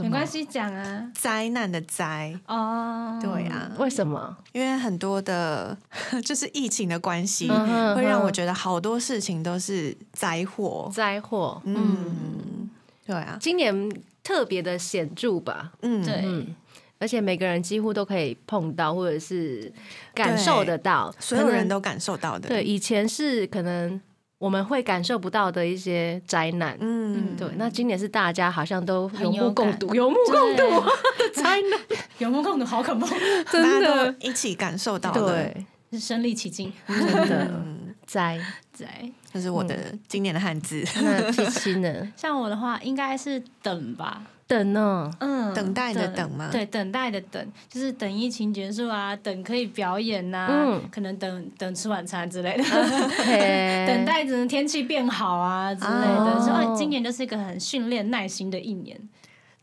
[0.00, 1.10] 没关系，讲啊。
[1.14, 2.38] 灾难的灾。
[2.46, 4.36] 哦，对啊，为什么？
[4.52, 5.76] 因为很多的，
[6.24, 10.90] 就是疫情的关系，嗯会让我觉得好多事情都是灾祸。
[10.92, 12.68] 灾祸，嗯，
[13.06, 13.90] 对啊，今年
[14.22, 15.72] 特别的显著吧？
[15.82, 16.54] 嗯，对，嗯，
[16.98, 19.72] 而且每个人几乎都可以碰到，或者是
[20.14, 22.48] 感受得到，所有人都感受到的。
[22.48, 24.00] 对。，以前是可能
[24.38, 27.48] 我们会感受不到的一些灾难，嗯，对。
[27.56, 30.62] 那今年是大家好像都有目共睹，有目共睹
[31.18, 31.80] 的灾难，
[32.18, 33.06] 有目共睹，好恐怖，
[33.50, 35.54] 真的一起感受到的。
[35.98, 36.72] 身临其境。
[36.86, 38.40] 真的嗯，灾。
[38.72, 39.74] 在这是我的
[40.06, 42.08] 今年的汉字，那七七呢？
[42.16, 44.22] 像我的话，应该是等吧。
[44.46, 45.10] 等呢？
[45.18, 52.62] 嗯，等待的等吗对，等待的等，就是等疫情结束啊，等可以表演呐、嗯可能等等吃晚餐之类的，
[53.88, 56.40] 等待着天气变好啊之类哦的。
[56.40, 58.96] 所以今年就是一个很训练耐心的一年，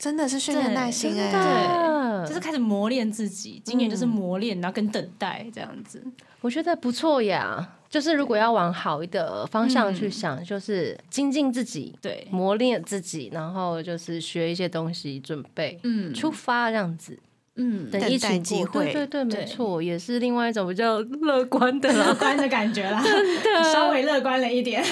[0.03, 1.31] 真的是训练耐心真哎。
[1.31, 3.61] 对就是开始磨练自己。
[3.63, 6.03] 今年就是磨练，然后跟等待这样子。
[6.41, 7.75] 我觉得不错呀。
[7.89, 17.17] 就是如果要往好的方向去想，就是精进自己，对，磨练自己，然后就是学一些东西，准备嗯出发这样子。
[17.55, 22.13] 嗯，等疫情，机会对对对，没错，也是另外一种比较乐观的 乐。
[22.15, 23.03] 观的感觉啦，
[23.71, 24.83] 稍微乐观了一点。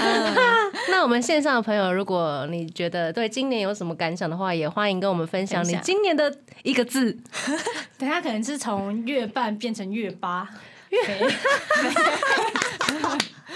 [0.89, 7.17] 那我们线上的朋友，如果你觉得对今年有什么感想的话，也欢迎跟我们分享你今年的一个字。
[7.97, 10.47] 等下可能是从月半变成月八。
[10.89, 10.99] 月，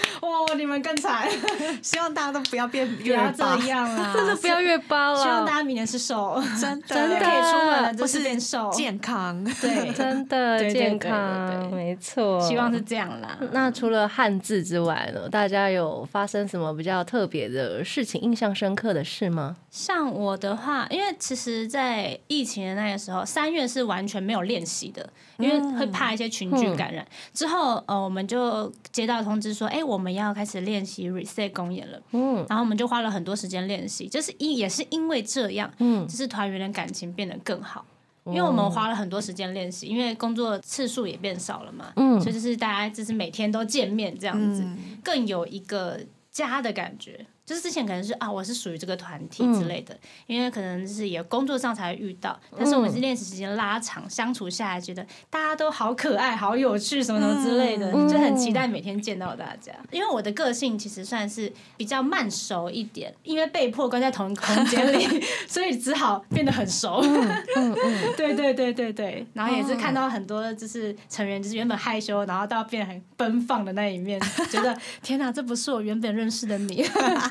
[0.22, 0.56] 哇！
[0.56, 1.28] 你们更惨，
[1.84, 4.14] 希望大家都不要变不越要这八，样啦！
[4.16, 8.70] 真的不要月八了，希望大家明年是瘦，真的真的可以出门了，不就是变瘦。
[8.72, 9.44] 健康。
[9.62, 12.40] 对，真的健康，对没错。
[12.40, 13.38] 希望是这样啦。
[13.52, 19.58] 那除了汉字之外呢，大家有发生什么比较特别的事情、印象深刻的事吗？
[19.70, 27.06] 像我的话，因为其实，在疫情的那个时候，三月是完全没有练习的，因为会怕一些群聚感染。
[27.34, 32.02] 之后，呃，我们就接到通知说，哎、我们要开始练习 reset 公演了。
[32.12, 37.86] 嗯然后我们就花了很多时间练习，就是因也是因为这样，嗯，就是团员的感情变得更好。
[38.26, 46.00] 因为我们花了很多时间练习，因为工作次数也变少了嘛，嗯所以就是大家就是每天都见面这样子，嗯更有一个
[46.32, 47.24] 家的感觉。
[47.46, 59.72] 就是之前可能是啊，我是属于这个团体之类的，因为可能是也工作上才会遇到，但是我们是练习时间拉长，相处下来，觉得大家都好可爱、好有趣，什么什么之类的，就很期待每天见到大家。
[59.92, 67.02] 因为我的个性其实算是比较慢熟一点，因为被迫关在同空间里， 所以只好变得很熟。
[68.18, 76.84] 对对对对对，然后也是看到很多就是成员，就是原本害羞，然后到变得很奔放的那一面，觉得 天哪，这不是我原本认识的你。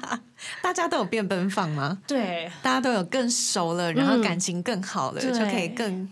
[0.62, 1.98] 大家都有变奔放吗？
[2.06, 6.08] 对，大家都有更熟了，然后感情更好了，对就可以更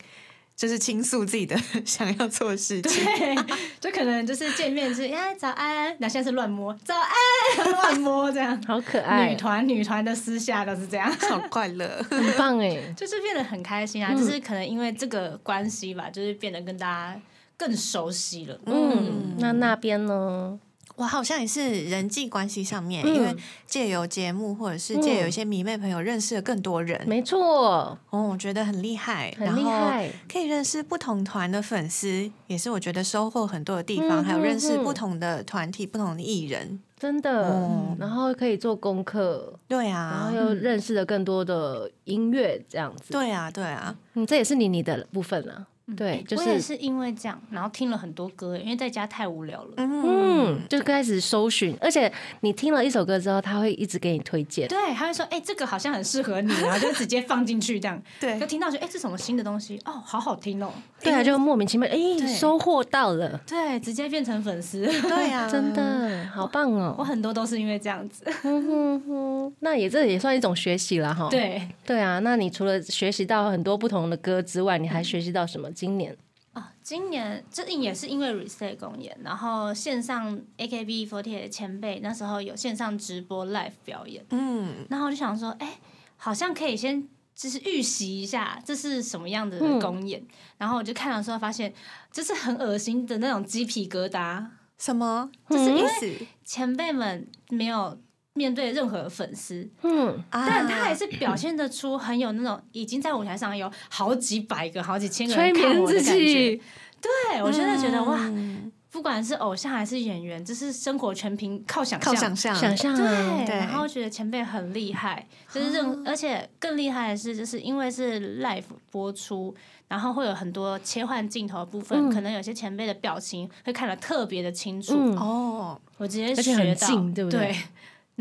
[0.55, 3.05] 就是倾诉自己的 想要做的事情。
[3.05, 3.37] 对，
[3.81, 8.61] 就可能就是见面是呀早安，那现在是乱摸早安 乱摸这样。
[8.67, 12.93] 好可爱女，团女团的私下都是这样，好快乐，很棒哎。
[12.97, 17.21] 就是变得很开心啊，就是可能因为这个关系吧，就是变得跟大家。
[17.55, 18.59] 更熟悉了。
[18.67, 20.59] 嗯，那那边呢？
[21.03, 23.35] 我好像也是人际关系上面，嗯因为
[23.67, 30.09] 借由节目或者是借由一些迷妹朋友认识了更多人，没错，哦，我觉得很厉害，很厉然后害。
[30.33, 36.79] 可以认识不同团的粉丝，也是我觉得收获很多的地方，嗯还有认识不同的团体、不同的艺人。
[36.97, 43.13] 真的，嗯然后可以做功课，对啊然啊后，又认识了更多的音乐，这样子。
[43.13, 45.67] 对啊，对啊，嗯，这也是你你的部分了。
[45.97, 49.71] 对，就是我也是因为这样，然后听了很多歌，因为在家太无聊了。
[49.77, 54.69] 嗯，就开始搜寻，而且你听了一首歌之后，他会一直给你推荐。
[54.69, 58.01] 对，他会说：“哎、这个好像很适合你，然后就直接放进去这样。
[58.21, 59.79] 对就听到说：“哎、这什么新的东西？
[59.85, 60.71] 哦，好好听哦。
[61.03, 64.85] 对啊，就莫名其妙，哎，对收获到了，”对，直接变成粉丝。
[64.87, 67.05] 对啊， 真的 好棒哦我哦。
[67.05, 68.25] 很多都是因为这样子。
[68.43, 71.29] 哼哼哼，那也这也算一种学习了哈。
[71.31, 75.71] 对对啊，那你除了学习到很多不同的歌之外，你还学习到什么？
[75.83, 76.17] 今年。
[76.53, 85.81] 啊，今年这也是因为 Reset 公演，然后线上 AKB48 的前辈那时候有线上直播 live 表演，嗯，然后我就想说，哎、
[86.17, 90.25] 好像可以先就是预习一下这是什么样的嗯公演，
[90.59, 91.73] 然后我就看了之后发现，
[92.13, 94.47] 这是很恶心的那种鸡皮疙瘩，
[94.79, 95.31] 什么？
[95.49, 97.99] 嗯这是因为前辈们没有
[98.35, 100.47] 面对任何粉丝，嗯，啊？
[100.47, 106.19] 但他还是表现得出很有那种已经在舞台上有好几百个、好几千个催人看眠自我的感觉。
[106.19, 106.63] 己，
[107.01, 108.73] 对我真的觉得哇，嗯。
[108.91, 112.15] 不管是偶像还是演员，就是生活全凭靠想象。
[112.15, 112.95] 靠想象，想象。
[112.95, 113.57] 对，啊，对。
[113.57, 119.55] 然后觉得前辈很厉害，就是任，而且更厉害的是，就是因为是 live 播出，
[119.89, 122.13] 然后会有很多切换镜头的部分，嗯。
[122.13, 124.93] 可能有些前辈的表情会看得特别的清楚。
[124.95, 127.57] 嗯，哦，我直接学到，对不对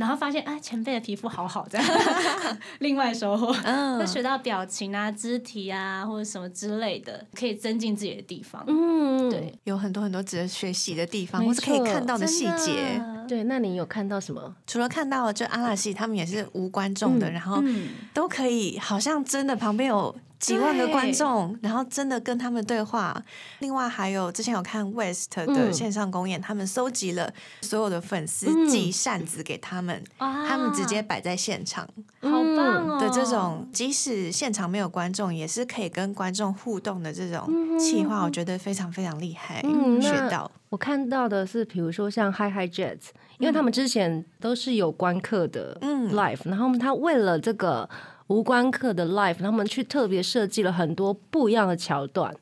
[0.02, 1.88] 然后发现啊，前辈的皮肤好好，这样
[2.80, 3.56] 另外收获。
[3.64, 8.64] 嗯会学到表情啊、肢体啊，或者什么之类的，可以增进自己的地方。
[8.66, 13.04] 嗯，对，有很多很多值得学习的地方，没或是可以看到的细真节。
[13.28, 14.56] 对，那你有看到什么？
[14.66, 23.24] 除了看到了，就阿拉西他们也是无观众的，嗯然后嗯，都可以，好像真的旁边有几万个对观众，然后真的跟他们对话。
[23.60, 31.88] 另外还有之前有看 West 的嗯线上公演，他们搜集了所有的粉丝嗯寄扇子给他们，啊他们直接摆在现场
[32.22, 40.52] 好棒哦的这种，即使现场没有观众，也是可以跟观众互动的这种企划，我觉得非常非常厉害，嗯学到。
[40.70, 47.90] 我看到的是，比如说像 Hi Hi Jets，因为他们之前都是有观课的嗯 live，、然后他为了这个
[48.32, 52.34] 无关客的 life，他们去特别设计了很多不一样的桥段。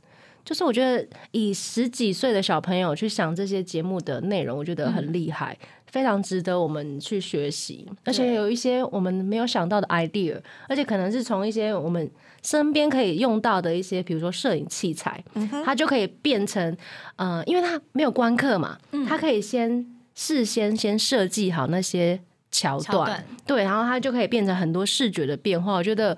[0.46, 5.56] 就是我觉得以十几岁的小朋友去想这些节目的内容，我觉得很厉害，
[5.88, 7.88] 非常值得我们去学习。
[8.04, 12.10] 而且有一些我们没有想到的 idea，而且可能是从一些我们
[12.42, 15.24] 身边可以用到的一些，比如说摄影器材，
[15.64, 16.76] 它就可以变成
[17.18, 22.20] 呃，因为它没有观课嘛，它可以先事先先设计好那些
[22.52, 25.74] 桥段，段对，然后它就可以变成很多视觉的变化。
[25.74, 26.18] 我觉得。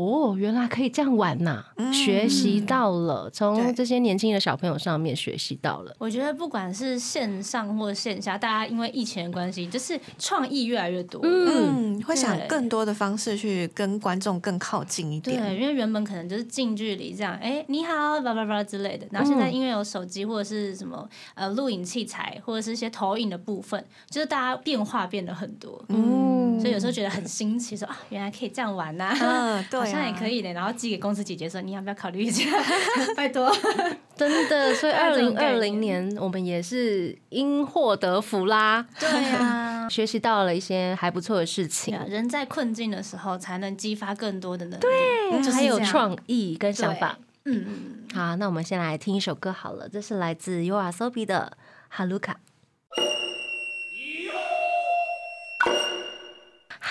[0.00, 5.94] 哦，原来可以这样玩呐、学习到了，从对这些年轻的小朋友上面学习到了。
[5.98, 11.20] 我觉得不管是线上或线下，大家因为疫情的关系，就是创意越来越多。
[11.22, 19.06] 嗯，会想更多的方式去跟观众更靠近一点对，因为原本可能就是近距离这样，哎，你好，叭叭叭之类的。
[19.10, 25.84] 然后现在嗯因为有手机或者是什么呃录影器材，或者是一些投影的部分，就是大家变化变得很多。
[25.88, 30.52] 嗯，所以有时候觉得很新奇，说啊，原来可以这样玩呐、嗯， 对、啊，好像也可以的。
[30.52, 32.44] 然后寄给公司姐姐说，你要不要考虑一下？
[33.16, 33.50] 拜托。
[34.16, 44.82] 真的，所以二零二零年我们也是因祸得福啦，对啊、学习到了一些还不错的事情，人在困境的时候，才能激发更多的能力。
[44.82, 47.18] 对就是还有创意跟想法。
[47.46, 48.04] 嗯嗯嗯。
[48.14, 51.56] 好，那我们先来听一首歌好了，这是来自 U R Sobi 的
[51.88, 52.34] 《哈鲁卡》。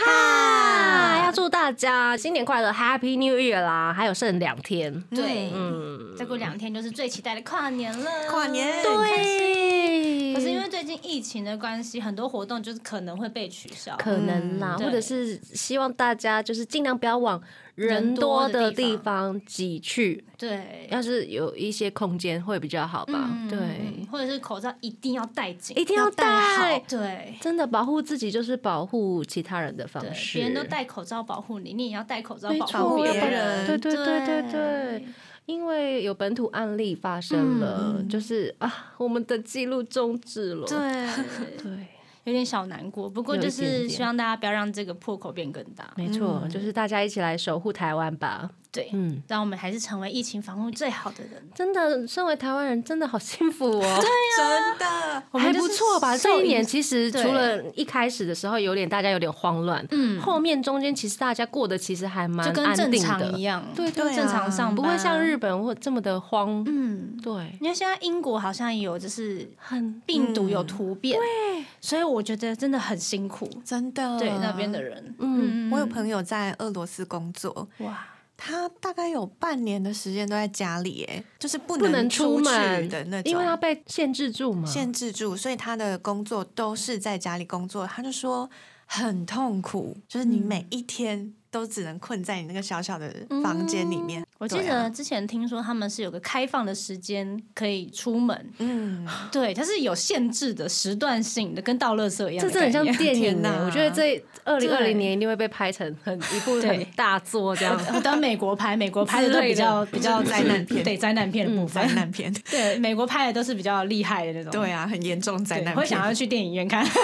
[0.06, 3.94] 哈，要祝大家新年快乐，Happy New Year 啦！
[3.94, 8.10] 还有剩两天，对，嗯，再过两天就是最期待的跨年了。
[8.30, 8.82] 跨年。
[8.82, 13.98] 对，可是因为最近疫情的关系，很多活动就是可能会被取消。
[13.98, 14.86] 可能啦，嗯。
[14.86, 17.42] 或者是希望大家就是尽量不要往
[17.80, 23.30] 人人多多的的地地方挤去，对，要是有一些空间会比较好吧。
[23.32, 26.86] 嗯对，，或者是口罩一定要戴紧，一定要戴戴好。
[26.88, 27.36] 对。
[27.40, 30.38] 真的保护自己就是保护其他人的方，式。
[30.40, 35.06] 别人都戴口罩保护你，你也要戴口罩保，护别别人对对对对对对。
[35.46, 40.68] 因为有本土案例发生了，嗯就是啊，我们的记录终止了。
[40.68, 40.78] 对，
[41.58, 41.88] 对，
[42.30, 43.10] 有点小难过。
[43.10, 45.92] 不过就是希望大家不要让这个破口变更大。
[45.98, 48.50] 没错，就是大家一起来守护台湾吧。
[48.72, 51.42] 对，嗯，让我们还是成为疫情防控最好的人。
[51.54, 53.80] 真的，身为台湾人，真的好幸福哦。
[53.80, 54.00] 对 呀
[54.38, 56.18] 真的，还我们不错吧？
[56.18, 66.64] 受这一年其实除了一开始的时候有点大家有点慌乱，嗯，后面中间其实大家过得其实还蛮就跟正安定的，常一样，对对啊正常上班，不会像日本或这么的慌。
[66.68, 67.18] 嗯。
[67.22, 74.80] 对，因为现在英国好像有就是很病毒有突变，对，所以我觉得真的很辛苦，真的，对那边的。
[74.80, 75.70] 人，嗯。
[75.70, 78.08] 我有朋友在俄罗斯工作，哇，
[78.42, 84.66] 他大概有半年的时间都在家里，哎，就是不不能出去门的那种，因为他被限制住嘛。
[84.66, 87.86] 限制住，所以他的工作都是在家里工作。
[87.86, 88.50] 他就说
[88.86, 94.24] 很痛苦，就是你每一天都只能困在你那个小小的房间里面。
[94.38, 107.80] 我记得之前听说他们是有个开放的时间可以出门，嗯，对，它是有限制的、时段性的，跟倒垃圾一样的这真的很像电影我觉得这二零二对零年一定会被拍成很一部很大作这样。
[107.94, 116.88] 我当美国拍，美国拍的都比较比较灾难片对灾难片的部分灾，难片，对，美国拍的都是比较厉害的那种，对啊，很严重灾，难片，会想要去电影院看。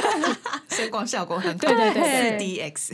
[0.70, 2.92] 声光效果很好，对对对四 DX。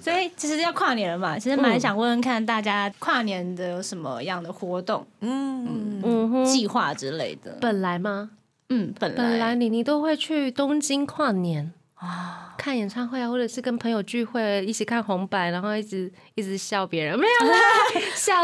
[0.00, 7.56] 所以其实要跨年了嘛，其实蛮想问问看大家跨年的有什么样的活动、嗯，嗯哼，计划之类的。
[7.60, 8.30] 本来吗？
[8.68, 17.58] 嗯，本来本来你你都会去东京跨年啊，看演唱会啊，或者是跟朋友聚会，一起看红白，然后一直一直笑别人， 没有啦，
[18.14, 18.34] 笑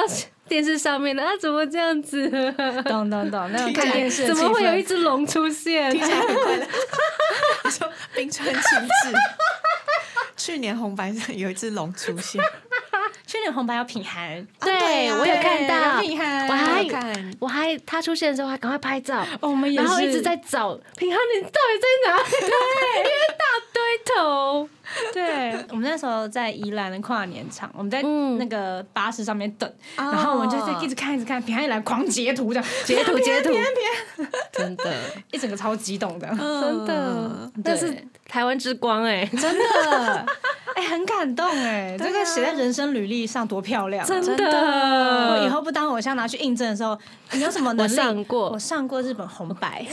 [0.48, 2.28] 电视上面的啊，怎么这样子？
[2.84, 5.90] 懂懂懂，那种看电视怎么会有一只龙出现？
[5.90, 6.66] 听起来很快乐。
[7.64, 9.12] 你说冰川庆治，
[10.36, 12.42] 去年红白上有一只龙出现，
[13.26, 15.16] 去年红白有品涵，对啊。
[15.18, 16.00] 我有看到。
[16.00, 22.18] 品涵，我还看我还他出现的时候还赶快拍照，我们也然后一直在找品涵，你到底在哪？
[22.18, 22.30] 里？
[22.30, 24.68] 对， 因为大堆头。
[25.12, 28.38] 对，我们那时候在宜兰的跨年场，我们在嗯。
[28.38, 33.50] 那个巴士上面等，然后我们就在一直看一直看，平安一来狂截图这样，截图截图。
[34.52, 34.94] 真的。
[35.32, 40.26] 一整个超激动的，真的，但是对台湾之光哎，真的，
[40.74, 44.50] 哎，很感动哎， 这个写在人生履历上多漂亮啊，真真的。
[44.50, 45.30] 的。
[45.32, 46.98] 我以后不当偶像拿去应征的时候，
[47.32, 47.94] 你有什么能我力？
[47.94, 48.50] 上过。
[48.50, 49.86] 我上过日本红白，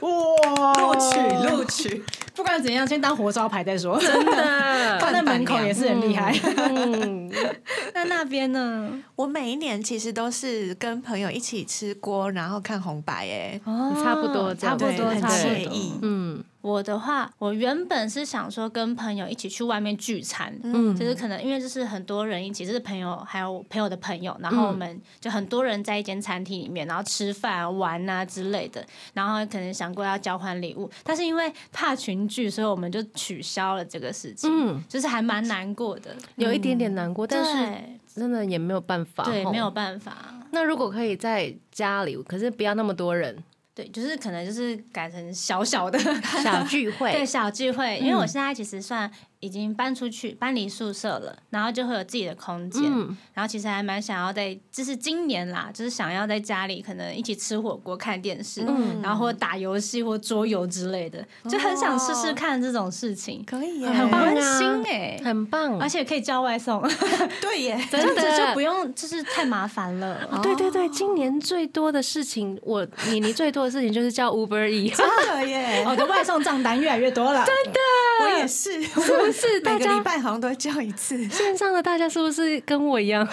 [0.00, 0.08] 哇。
[0.08, 2.04] 哇，录取录取，
[2.34, 3.98] 不管怎样，先当活招牌再说。
[3.98, 4.98] 真的。
[5.00, 6.32] 放在门口也是很厉害。
[6.56, 7.30] 嗯，
[7.94, 8.90] 那那边呢？
[9.16, 15.94] 我每一年其实都是跟朋友一起吃锅，然后看红白，哎，哦差不多差不多，很惬意。
[16.02, 36.16] 嗯我的话，我原本是想说跟朋友一起去外面聚餐，嗯就是可能因为就是很多人一起，就是朋友还有朋友的朋友，然后我们就很多人在一间餐厅里面，然后吃饭玩啊之类的，然后可能想过要交换礼物，但是因为怕群聚，所以我们就取消了这个事情，嗯，就是还蛮难过的。
[36.36, 37.82] 有一点点难过，但是
[38.14, 39.70] 真的也没有办法，对，没有。
[39.74, 40.12] 办法。
[40.52, 43.36] 那如果可以在家里，可是不要那么多人，
[43.74, 45.98] 对，就是可能就是改成小小的
[46.42, 49.10] 小聚会 对，小聚会，因为我现在其实算
[49.44, 59.02] 已经搬出去，搬离宿舍了，然后就会有自己的空间，嗯，然后其实还蛮想要在，就是今年啦，就是想要在家里可能一起吃火锅、看电视，嗯。
[59.02, 64.58] 然后或打游戏或桌游之类的，就很想试试看这种事情，可以耶，很温棒啊。
[64.58, 66.80] 馨哎、很棒，而且可以叫外送，
[67.40, 70.26] 对耶， 这样真的子就不用就是太麻烦了。
[70.30, 77.80] 哦 对对对，今年最多的事情，我你你最多的事情就是叫 Uber E，真的耶，我的外送账单越来越多了，真的。
[78.20, 79.60] 我也是，是不是？
[79.60, 83.26] 大家每个礼拜好像都会叫一次，线上的大家是不是跟我一样？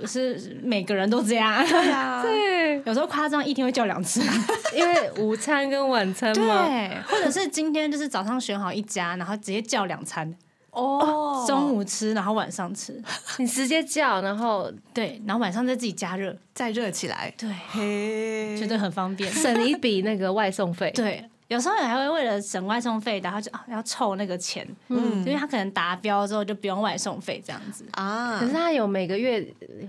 [0.00, 4.22] 不是每个人都这样，对啊，对，有时候夸张一天会叫两次。
[4.74, 10.34] 因为午餐跟晚餐嘛，对，或者是今天就是早上选好一家，然后直接叫两餐，
[10.70, 13.00] 哦中午吃，然后晚上吃，
[13.38, 19.30] 你直接叫，然后对，然后晚上再自己加热，再热起来，对，嘿，觉得很方便。
[19.32, 20.90] 省一笔那个外送费。
[20.94, 25.18] 对，有时候还会为了省外送费，然后就啊要凑那个钱，嗯。
[25.18, 27.84] 因为他可能达标之后就不用外送费这样子。
[27.92, 28.38] 啊。
[28.40, 29.46] 可是他有每个月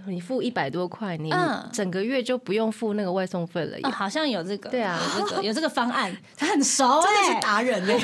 [0.07, 1.63] 你付一百多块，你嗯。
[1.71, 3.89] 整个月就不用付那个外送费了嗯哦，。
[3.91, 4.99] 好像有这个，对啊。
[5.17, 7.99] 有这个有这个方案，他很熟哎、真的是达人呢，外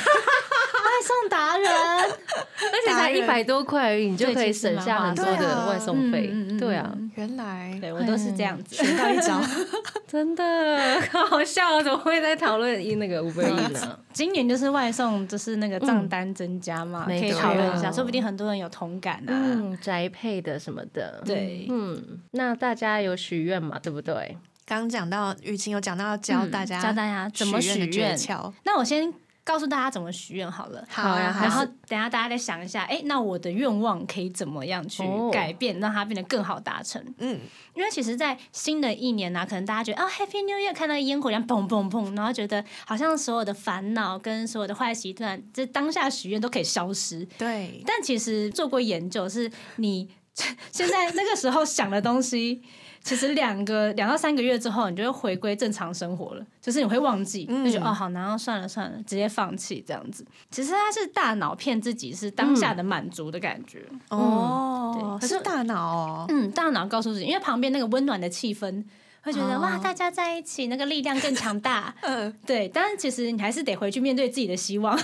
[1.03, 6.34] 送达人， 而且才一百多块而已，你就可以省下很多的啊外送费。
[6.57, 7.78] 对啊，原来。
[7.82, 8.76] 对我都是这样子。
[8.84, 9.41] 学到一招，
[10.07, 14.00] 真的好好笑哦，怎么会在讨论一那个 Uber E 呢？
[14.14, 19.30] 今年就是外送，就是那个账单增加嘛，可以讨论一下，说不定很多人有同感啊。
[19.30, 21.22] 嗯，宅配的什么的。
[21.26, 23.80] 对，嗯，那大家有许愿嘛？
[23.80, 24.38] 对不对？
[24.66, 29.12] 刚讲到雨晴有讲到要教大家嗯教大家怎么许许的诀愿窍，那我先
[29.50, 30.86] 告诉大家怎么许愿好了。
[30.88, 37.04] 好呀然后等下大家再想一下，哎，那我的愿望可以怎么样去哦改变，让它变得更好达成？
[37.18, 37.39] 嗯，
[37.74, 47.26] 因为其实，在新的一年呢、可能大家觉得啊，Happy New Year，看到烟火这样砰砰砰，然后觉得好像所有的烦恼跟所有的坏习惯，这当下许愿都可以消失。
[47.39, 50.08] 对，但其实做过研究，是你
[50.72, 52.62] 现在那个时候想的东西，
[53.04, 56.45] 其实两个两到三个月之后，你就会回归正常生活了。
[56.62, 60.26] 就是你会忘记，嗯就觉得哦好难，哦算了算了，直接放弃这样子。
[60.52, 63.84] 其实它是大脑骗自己是当下的满足的感觉。
[64.10, 68.84] 哦，对可是是大脑哦，嗯，大脑告诉自己，因为旁边那个温暖的气氛。
[69.22, 71.93] 会觉得、哦哇，大家在一起，那个力量更强大。
[72.02, 74.97] 嗯，对，但是其实你还是得回去面对自己的希望。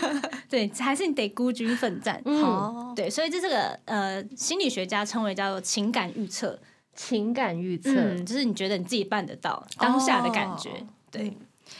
[0.46, 2.20] 对，还是你得孤军奋战。
[2.26, 6.56] 嗯好，对，所以这这个呃，心理学家称为叫做情感预测，
[6.94, 11.36] 情感预测，嗯，就是你觉得你自己办得到当下的感觉，哦对。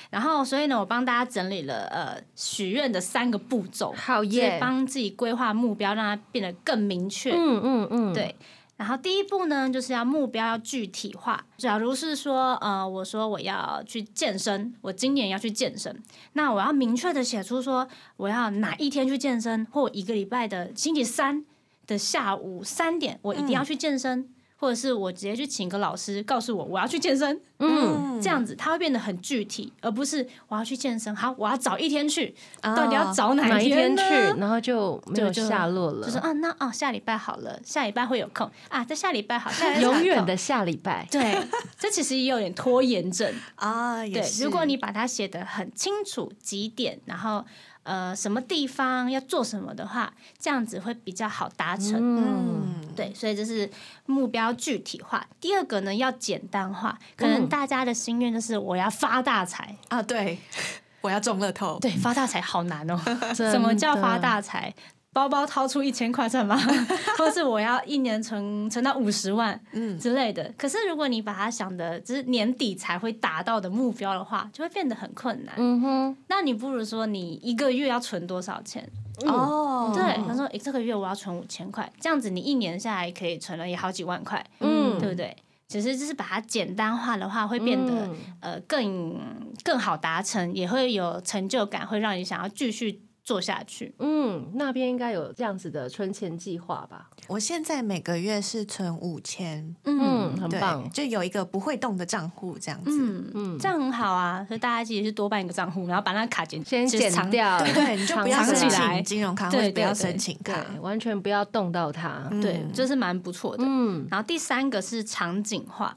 [0.09, 7.31] 然后，所以呢，我帮大家整理了呃许愿的三个步骤，就是好耶，帮自己规划目标，让它变得更明确。
[7.33, 8.35] 嗯嗯嗯，对。
[8.79, 11.45] 然后第一步呢，就是要目标要具体化。
[11.59, 16.03] 假如是说，呃，我说我要去健身，我今年要去健身，
[16.33, 17.87] 那我要明确的写出说
[18.17, 21.45] 我要哪一天去健身，或一个礼拜的星期三
[21.87, 24.29] 的下午三点，我一定要去健身，
[24.63, 34.03] 或者是我直接去请个老师告诉我我要去健身，嗯，这样子它会变得很具体，而不是我要去健身，好，我要找一天去，到底要找哪哪一天去，
[34.39, 41.43] 然后就没有下落了，就是啊，那哦，下礼拜好了，下礼拜会有空啊，在下礼拜好，下拜 永远的下礼拜，对，
[41.79, 43.33] 这其实也有点拖延症。
[43.57, 47.45] 啊，也对，如果你把它写的很清楚几点，然后
[47.85, 51.95] 呃什么地方要做什么的话，这样子会比较好达成。
[51.95, 53.69] 嗯，嗯，对，所以这是
[54.07, 55.27] 目标具体化。
[55.41, 56.99] 第二个呢，要简单化。
[57.17, 60.39] 可能嗯大家的心愿就是我要发大财，啊，对，
[61.03, 62.99] 我要中乐透，对，发大财好难哦。
[63.37, 64.73] 什么叫发大财？
[65.13, 66.59] 包包掏出一千块算吗？
[67.19, 70.51] 或是我要一年存存到五十万嗯，之类的？
[70.57, 75.55] 可是如果你把它想的就是年底才会达到的目标的话，就会变得很困难。
[75.59, 78.89] 嗯哼，那你不如说你一个月要存多少钱？
[79.27, 85.37] 哦，对，他说诶这个月我要存五千块，这样子你一年下来可以存了也好几万块，嗯对不对？
[85.73, 88.17] 只是就是把它简单化的话，会变得、嗯。
[88.41, 89.19] 呃更
[89.65, 93.95] 更好达成，也会有成就感，会让你想要继续做下去。
[93.99, 97.09] 嗯，那边应该有这样子的存钱计划吧？
[97.29, 102.91] 我现在每个月是存五千，嗯，很棒，，就有一个不会动的账户这样子。
[102.91, 110.65] 嗯嗯这样很好啊，所以大家其实是多办一个账户，然后把那个卡剪先剪掉，对对，你 就不要藏申请金融卡，或对者不要申请卡。
[110.81, 112.29] 完全不要动到它。
[112.43, 113.63] 对，嗯这是蛮不错的。
[113.65, 115.97] 嗯然后第三个是场景化，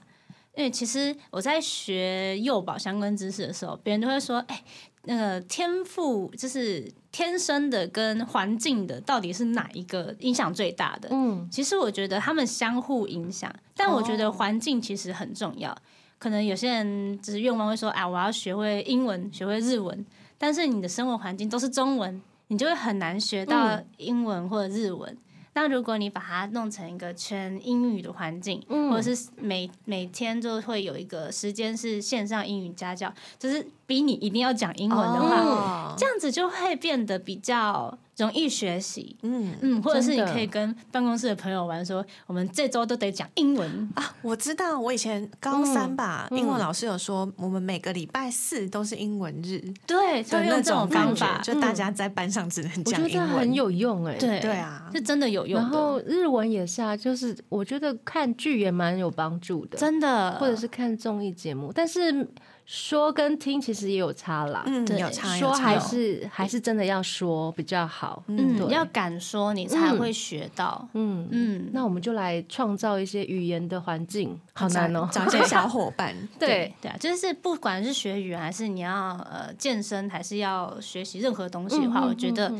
[0.56, 4.64] 因为其实我在学幼保相关知识的时候，别人都会说，哎、
[5.04, 11.07] 那个天赋就是天生的跟环境的，到底是哪一个影响最大的？
[11.13, 15.74] 嗯其实我觉得他们相互影响，但我觉得环境其实很重要。
[16.20, 20.05] 可能有些人只是愿望会说，啊，我要学会英文，学会日文，
[20.38, 25.18] 但是你的生活环境都是中文，你就会很难学到嗯英文或者日文。
[25.56, 28.91] 那如果你把它弄成一个全英语的环境，嗯。
[28.91, 35.95] 或者是每每天就会有一个时间是线上英语家教，就是逼你一定要讲英文的话，哦。
[35.97, 39.16] 这样子就会变得比较容易学习。
[39.24, 43.89] 嗯嗯，或者是你可以跟办公室的朋友玩说，我们这周都得讲英文。
[43.95, 46.38] 啊，我知道，我以前高三吧，嗯。
[46.38, 54.16] 英文老师有说，我们每个礼拜四都是英文日对，就用这种方法，，就大家在班上只能我觉得这讲英文，很有用哎。
[54.18, 54.89] 对对啊。
[54.93, 62.26] 是真的有用然的，后日文也是啊，就是我觉得看剧也蛮有帮助的，真的，或者是看综艺节目，但是
[62.66, 64.63] 说跟听其实也有差啦。
[64.66, 68.24] 嗯，对有差有差说还是还是真的要说比较好。
[68.28, 70.88] 嗯，对要敢说，你才嗯会学到。
[70.93, 75.07] 嗯嗯，那我们就来创造一些语言的环境，好难哦。
[75.11, 82.51] 找一些小伙伴， 对，对啊，就是不管是学语言，还是你要呃健身，还是要学习任何东西的话，嗯我觉得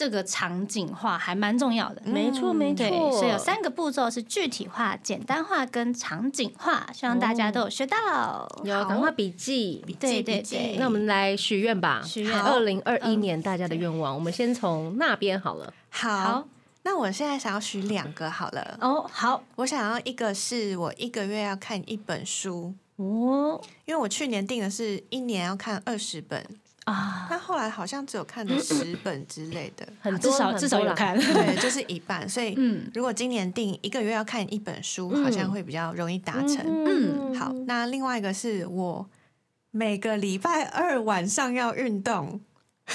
[0.00, 2.00] 这个场景化还蛮重要的。
[2.06, 8.48] 没错没对，错，所以有三个步骤是具体化、简单化跟场景化，希望大家都有学到。
[8.64, 9.84] 有赶快笔记。
[10.00, 10.56] 对对笔记。
[10.56, 10.76] 对。
[10.78, 12.00] 那我们来许愿吧。
[12.02, 12.40] 许愿。
[12.40, 15.70] 二零二一嗯年大家的愿望，我们先从那边好了。
[15.90, 16.18] 好。
[16.18, 16.48] 好，
[16.84, 19.42] 那我现在想要许两个好了，哦，好。
[19.56, 23.60] 我想要一个是我一个月要看一本书，哦。
[23.84, 26.42] 因为我去年定的是一年要看二十本，
[26.84, 31.16] 啊，但后来好像只有看了十 本之类的，很多至少有看。
[31.18, 32.28] 对， 就是一半。
[32.28, 36.58] 所以嗯如果今年定一个月要看一本书，嗯好像会比较容易达成。
[36.86, 39.06] 嗯好，那另外一个是我
[39.70, 42.40] 每个礼拜二晚上要运动。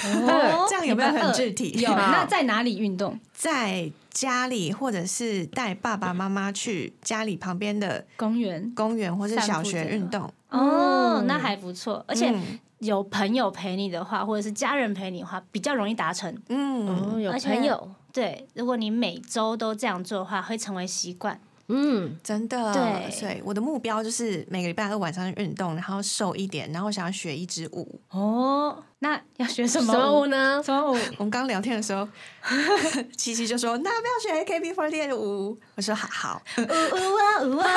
[0.04, 3.18] 哦 这样有没有很具体有，那在哪里运动？
[3.32, 8.70] 在家里或者是带爸爸妈妈去家里旁边的公园。
[8.74, 16.34] 公园或是小学运动，哦，嗯那还不错，而且嗯有朋友陪你的话，或者是家人陪你的话，比较容易达成。
[16.48, 21.40] 嗯，哦，有而且朋友，对，如果你每周都这样做的话，会成为习惯。
[21.68, 28.00] 嗯，真的，对所以我的目标就是每个礼拜二晚上运动，然后瘦一点，然后想要学一支舞。
[28.10, 30.26] 哦，那要学什么舞？
[30.26, 30.62] 呢？
[30.62, 30.96] 什么舞？
[31.18, 32.06] 我们刚聊天的时候，
[33.16, 36.42] 七七就说：“那要不要学 AKB48 的舞？”我说：“好好。
[36.58, 37.68] 呜呜啊呜啊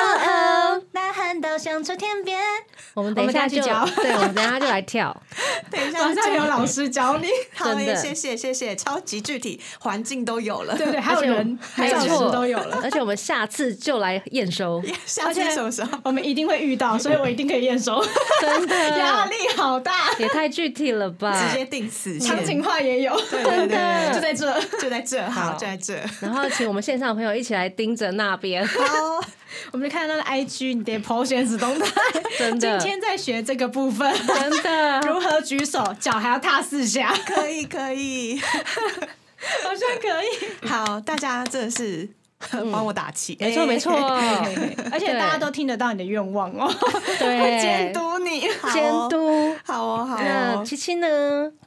[0.74, 2.38] 哦，呐喊到响彻天边。
[2.94, 5.14] 我们等一下就教对，我们等一下就来跳。
[5.70, 7.28] ”等一下，马上有老师教你。
[7.54, 10.76] 好真的，谢谢谢谢，超级具体，环境都有了。
[10.76, 12.80] 对对，还有人，还有没错都有了。
[12.82, 15.98] 而且我们下次就来验收， 下次什么时候？
[16.04, 18.04] 我们一定会遇到，所以我一定可以验收。
[18.40, 21.56] 真的压力好大，也太具体了吧直！
[21.58, 24.59] 接定死场景化也有，对对对对，就在这。
[24.80, 25.98] 就在这，好，就在这。
[26.20, 29.20] 然后请我们线上的朋友一起来盯着那边， 好，
[29.72, 31.90] 我们就看到那个 IG 你的 PO 现实动态，
[32.38, 35.00] 真的，今天在学这个部分，真的。
[35.00, 40.68] 如何举手，脚还要踏四下，可以可以，好像可以。
[40.68, 42.08] 好，大家真的是
[42.72, 43.92] 帮我打气，没错没错，
[44.90, 46.72] 而且大家都听得到你的愿望哦，
[47.18, 48.48] 对， 监督你。
[48.60, 49.54] 好监督。
[49.64, 51.06] 好哦，好哦，那七七呢？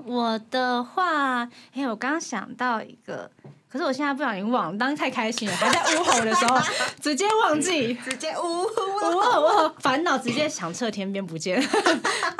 [0.05, 3.29] 我的话，哎、我刚刚想到一个，
[3.69, 6.59] 可是我现在不小心忘了，当时太开心了，还在呜吼的时候
[6.99, 7.93] 直接忘记。
[8.03, 11.63] 直接呜呜吼呜吼，烦恼直接响彻天边不见。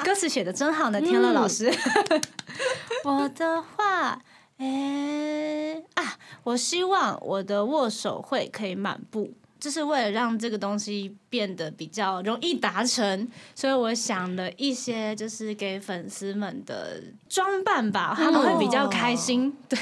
[0.04, 1.72] 歌词写的真好呢，天乐老师。
[3.04, 4.20] 我的话，
[4.58, 5.93] 哎、啊，
[6.44, 9.34] 我希望我的握手会可以满布。
[9.60, 13.26] 就是为了让这个东西变得比较容易达成，
[13.56, 19.78] 所以我想了一些，就是给粉丝们的装扮吧，他们会比较开心， 对，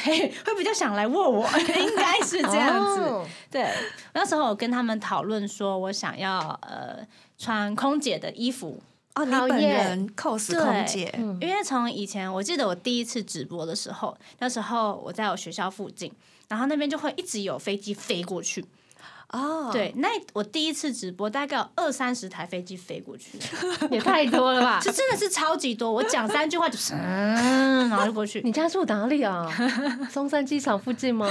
[0.46, 3.02] 会比较想来握我， 应该是这样子。
[3.02, 3.28] 哦。
[3.50, 3.68] 对，
[4.14, 7.00] 那时候我跟他们讨论说，我想要呃
[7.40, 8.80] 穿空姐的衣服，
[9.16, 16.14] 哦，你本人 cos 空姐，因为从以前我记得我第一次直播的时候，那时候我在我学校附近，
[16.52, 18.66] 然后那边就会一直有飞机飞过去。
[19.30, 23.40] 哦，对，那我第一次直播大概有二三十台飞机飞过去，
[23.90, 24.78] 也太多了吧？
[24.84, 25.90] 就真的是超级多。
[25.90, 28.42] 我讲三句话就 嗯，然后就过去。
[28.44, 29.48] 你家住哪里啊？
[30.12, 31.30] 松山机场附近吗？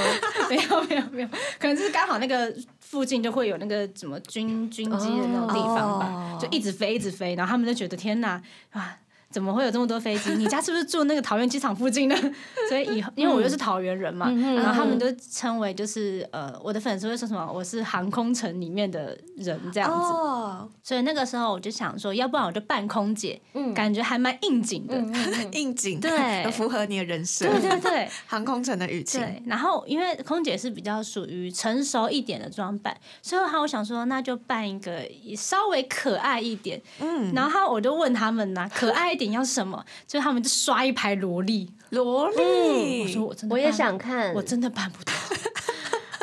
[0.49, 1.29] 没有没有没有，
[1.61, 8.41] 可能就是刚好那个附近就会有那个什么军军机的那种地方吧，哦就一直飞一直飞，然后他们就觉得天哪，
[8.73, 8.97] 哇！
[9.31, 10.33] 怎么会有这么多飞机？
[10.37, 12.17] 你家是不是住那个桃园机场附近呢？
[12.69, 19.97] 所以以后，因为我又是桃园人嘛，然后他们就称为就是呃，我的粉丝会说什么我是航空城里面的人这样子。
[19.97, 23.41] 哦，所以那个时候我就想说，要不然我就扮空姐，
[23.75, 24.97] 感觉还蛮应景的。
[25.53, 35.03] 应景，对符合你的人设，对对对，航空城的语气，对，然后因为空姐是比较属于成熟一点的装扮，所以哈，我想说那就扮一个
[35.37, 36.81] 稍微可爱一点。
[37.01, 39.85] 嗯，然后我就问他们呐、可爱一点要什么？
[40.07, 41.71] 就他们就刷一排萝莉。
[41.91, 45.13] 萝莉我莉，说我真的我也想看，我真的办不到。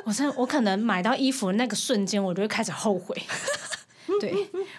[0.04, 3.16] 我真的我可能买到衣服的那个瞬间，我就会开始后悔。
[4.20, 4.34] 对，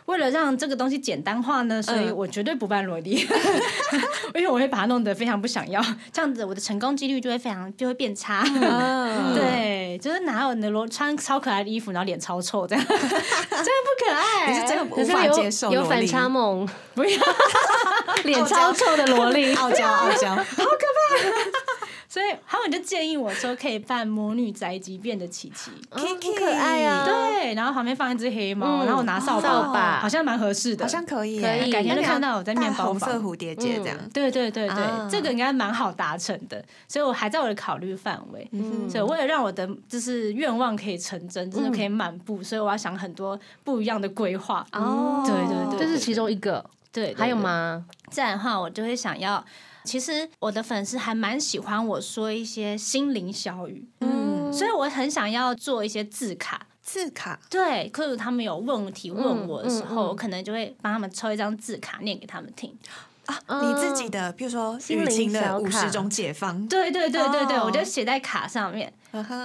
[0.08, 3.28] 为了让这个东西简单化呢，所以我绝对不扮萝莉，
[4.34, 8.42] 因为我会把它弄得非常不想要，这样子我的成功几率就会非常就会变差。
[8.42, 14.50] 嗯， 对，就是哪有你的罗穿超可爱的衣服，然后脸超臭这样， 真的不可爱。
[14.50, 17.20] 你是真的无法接受有反差萌，不要，
[18.24, 20.34] 脸超臭的萝莉，傲娇傲娇，
[22.08, 25.70] 所以他们就建议我说可以扮魔女宅急便的琪琪。
[25.90, 27.04] 哦很可爱啊！
[27.04, 33.22] 对，然后旁边放一只黑猫，嗯然后我拿扫扫把好像蛮合适的，好像可以，可以改天就看到我在面戴红色包房。
[33.22, 38.48] 蝴蝶结这样，对对对对，啊这个应该蛮好达成的，所以我还在我的考虑范围。
[38.52, 44.66] 嗯所以为了让我的就是愿望可以成真，真的可以满步，所以我要想很多不一样的规划。
[44.72, 47.36] 哦对对对这是其中一个，对，对还有？
[47.36, 47.84] 对吗？
[48.10, 49.44] 这样的话，我就会想要。
[49.88, 56.66] 其实我的粉丝还蛮喜欢我说一些心灵小语，嗯，所以我很想要做一些字卡。
[56.82, 62.74] 字卡，对，可是他们有问题问我的时候，嗯嗯我可能就会帮他们抽一张字卡念给他们听。
[63.26, 67.64] 啊，你自己的，比如说心灵雨晴的五十种解放，对对对对对，哦。
[67.66, 68.90] 我就写在卡上面，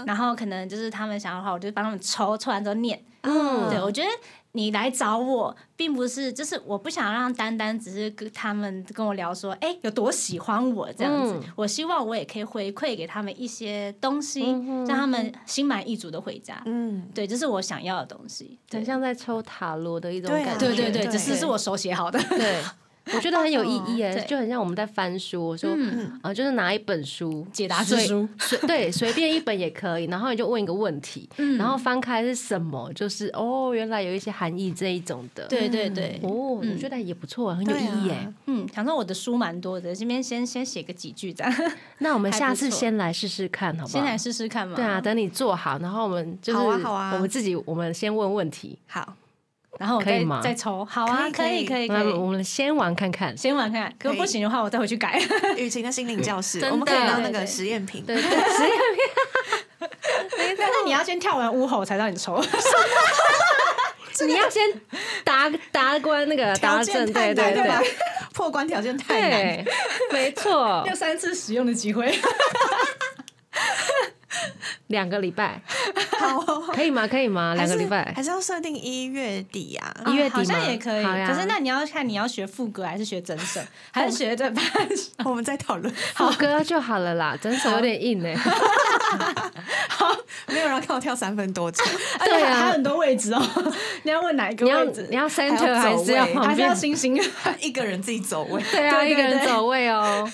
[0.06, 3.04] 然后可能就是他们想要的话，我就帮他们抽，抽完之后念。
[3.24, 3.70] 嗯。
[3.70, 4.10] 对，我觉得
[4.56, 11.34] 你来找我，并不是就是我不想让丹丹只是跟他们跟我聊说，哎、有多喜欢我这样子。
[11.34, 16.62] 嗯我希望我也可以回馈给他们一些东西，嗯让他们心满意足的回家。
[16.66, 18.58] 嗯，对，这是我想要的东西。
[18.72, 20.68] 很像在抽塔罗的一种感觉。
[20.68, 22.20] 对对对，对只是是我手写好的。
[22.30, 22.62] 对，
[23.14, 24.26] 我觉得很有意义哎，对。
[24.26, 31.58] 就很像我们在翻书，我说嗯，啊，就是拿一本书，解答书，随对，随便一本也可以，然后你就问一个问题， 嗯。
[31.58, 36.78] 然后翻开是什么，就是哦，原来有一些含义这一种的，对对对，哦，我嗯。
[36.78, 38.14] 觉得也不错，很有意义耶。
[38.14, 38.34] 啊。
[38.46, 41.54] 嗯，想说我的书蛮多的，这边先先写个几句这样，
[42.00, 43.88] 那我们下次先来试试看，好不好？
[43.90, 44.76] 先来试试看嘛。
[44.76, 49.14] 对啊，，等你做好，然后我们就是好啊好啊我们自己我们先问问题，好，
[49.80, 53.36] 然后我再可以再抽，好啊，可可以以可以可以，那我们先玩看看。
[53.38, 55.20] 先玩看，如果可不行的话，我再回去改。
[55.58, 58.06] 雨晴的心灵教室，我们可以当那个实验品。
[58.06, 59.90] 对对，实验品
[60.58, 62.42] 但是你要先跳完屋后才让你抽，
[64.26, 64.62] 你要先
[65.24, 67.98] 达达关那个答条件正，太难了吧对对对？
[68.34, 69.30] 破关条件太难。
[69.32, 69.66] 对，
[70.12, 72.18] 没错，有三次使用的机会。
[74.88, 75.62] 两个礼拜
[76.20, 77.08] 好哦，可以吗？
[77.08, 77.54] 可以吗？
[77.56, 79.94] 两个礼拜还，是要设定一月底啊？
[80.08, 83.60] 一月底好像也可以，好呀可是那你要看你要学副歌还是学整首，
[83.92, 84.64] 还是学这半
[84.96, 85.30] 首？
[85.30, 85.94] 我们再讨论。
[86.16, 88.36] 副歌就好了啦，整首有点硬哎。
[90.48, 91.86] 没有人看我跳三分多钟，
[92.20, 93.42] 而且对啊还有很多位置哦，
[94.04, 95.08] 你要问哪一个你要位置？
[95.10, 96.74] 你要 center 还是要还是要？
[96.74, 97.20] 星星？
[97.60, 98.62] 一个人自己走位。
[98.72, 100.30] 对啊，一个人走位哦，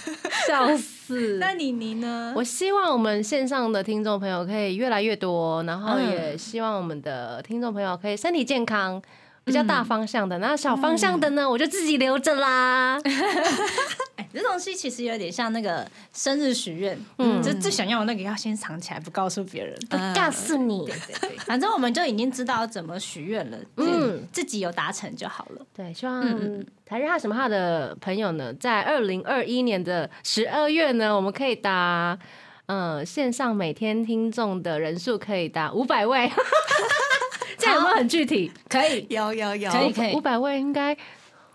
[0.47, 0.98] 笑死。
[1.39, 2.33] 那你你呢？
[2.35, 9.01] 我希望我们线上的听众朋友可以越来越多，然后嗯也希望我们的听众朋友可以身体健康，
[9.43, 10.37] 比较大方向的。
[10.39, 12.99] 那小方向的呢，我就自己留着啦。
[14.33, 19.75] 哎，这东西其实有点像那个生日许愿，嗯嗯，就最想要的那个要先藏起来，不告诉别人。
[19.89, 25.65] 不告诉你，对对对反正我们就已经知道怎么许愿了，嗯嗯，自己有达成就好了。
[25.75, 32.17] 对，希望嗯台日哈什么哈的朋友呢，在二零二一年的十二月呢，我们可以达。
[32.71, 36.31] 嗯，线上每天听众的人数可以达五百位，
[37.57, 38.51] 这样有没有很具体？
[38.69, 40.95] 可以，有有有，可以可以五百位应该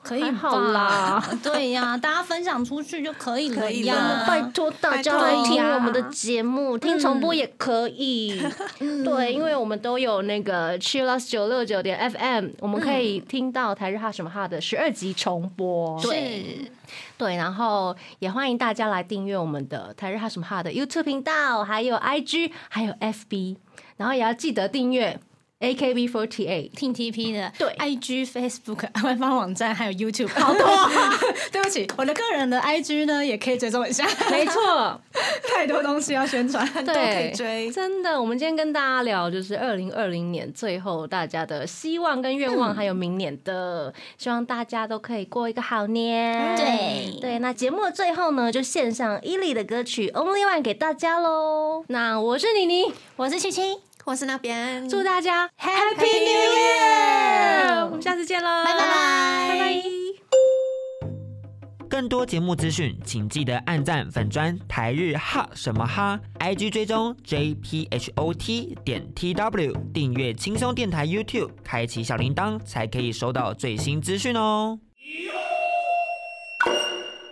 [0.04, 1.30] 可以好啦吧。
[1.42, 4.24] 对呀，大家分享出去就可以了可以呀。
[4.28, 8.40] 拜托大家来听我们的节目，听重播也可以。
[8.78, 15.98] 对，因为我们都有那个 Chillus 九六九点 FM，我们可以听到台日哈什么哈的十二集重播。
[16.02, 16.70] 对，
[17.16, 23.56] 对，然后也欢迎大家来订阅我们的台日哈什么哈的 YouTube 频道，还有 IG，还有 FB，
[23.96, 25.18] 然后也要记得订阅
[25.64, 26.70] AKB48。
[26.70, 30.64] 听 TP 的对，IG、Facebook 官方网站还有 YouTube，好多。
[30.64, 30.90] 啊
[31.52, 35.00] 对不起，我的个人的 IG 呢也可以追踪一下，没错，
[35.54, 36.66] 太多东西要宣传。
[36.84, 37.70] 都可以对，追。
[37.70, 46.56] 真的，我们今天跟大家聊就是二零二零年最后大家的希望跟愿望，还有明年的，希望大家都可以过一个好年。
[46.56, 51.84] 对对，那节目的最后呢，就献上伊利的歌曲《Only One》给大家喽。
[51.88, 57.86] 那我是妮妮，我是七七，或是那边，祝大家 Happy New New Year！
[57.86, 59.82] 我们下次见喽，拜拜拜拜。
[61.88, 74.78] 更多节目资讯，请记得按赞粉砖台日哈什么哈，IG 追踪 JPHOT 点 TW，订阅轻松电台 YouTube，开启小铃铛才可以收到最新资讯哦。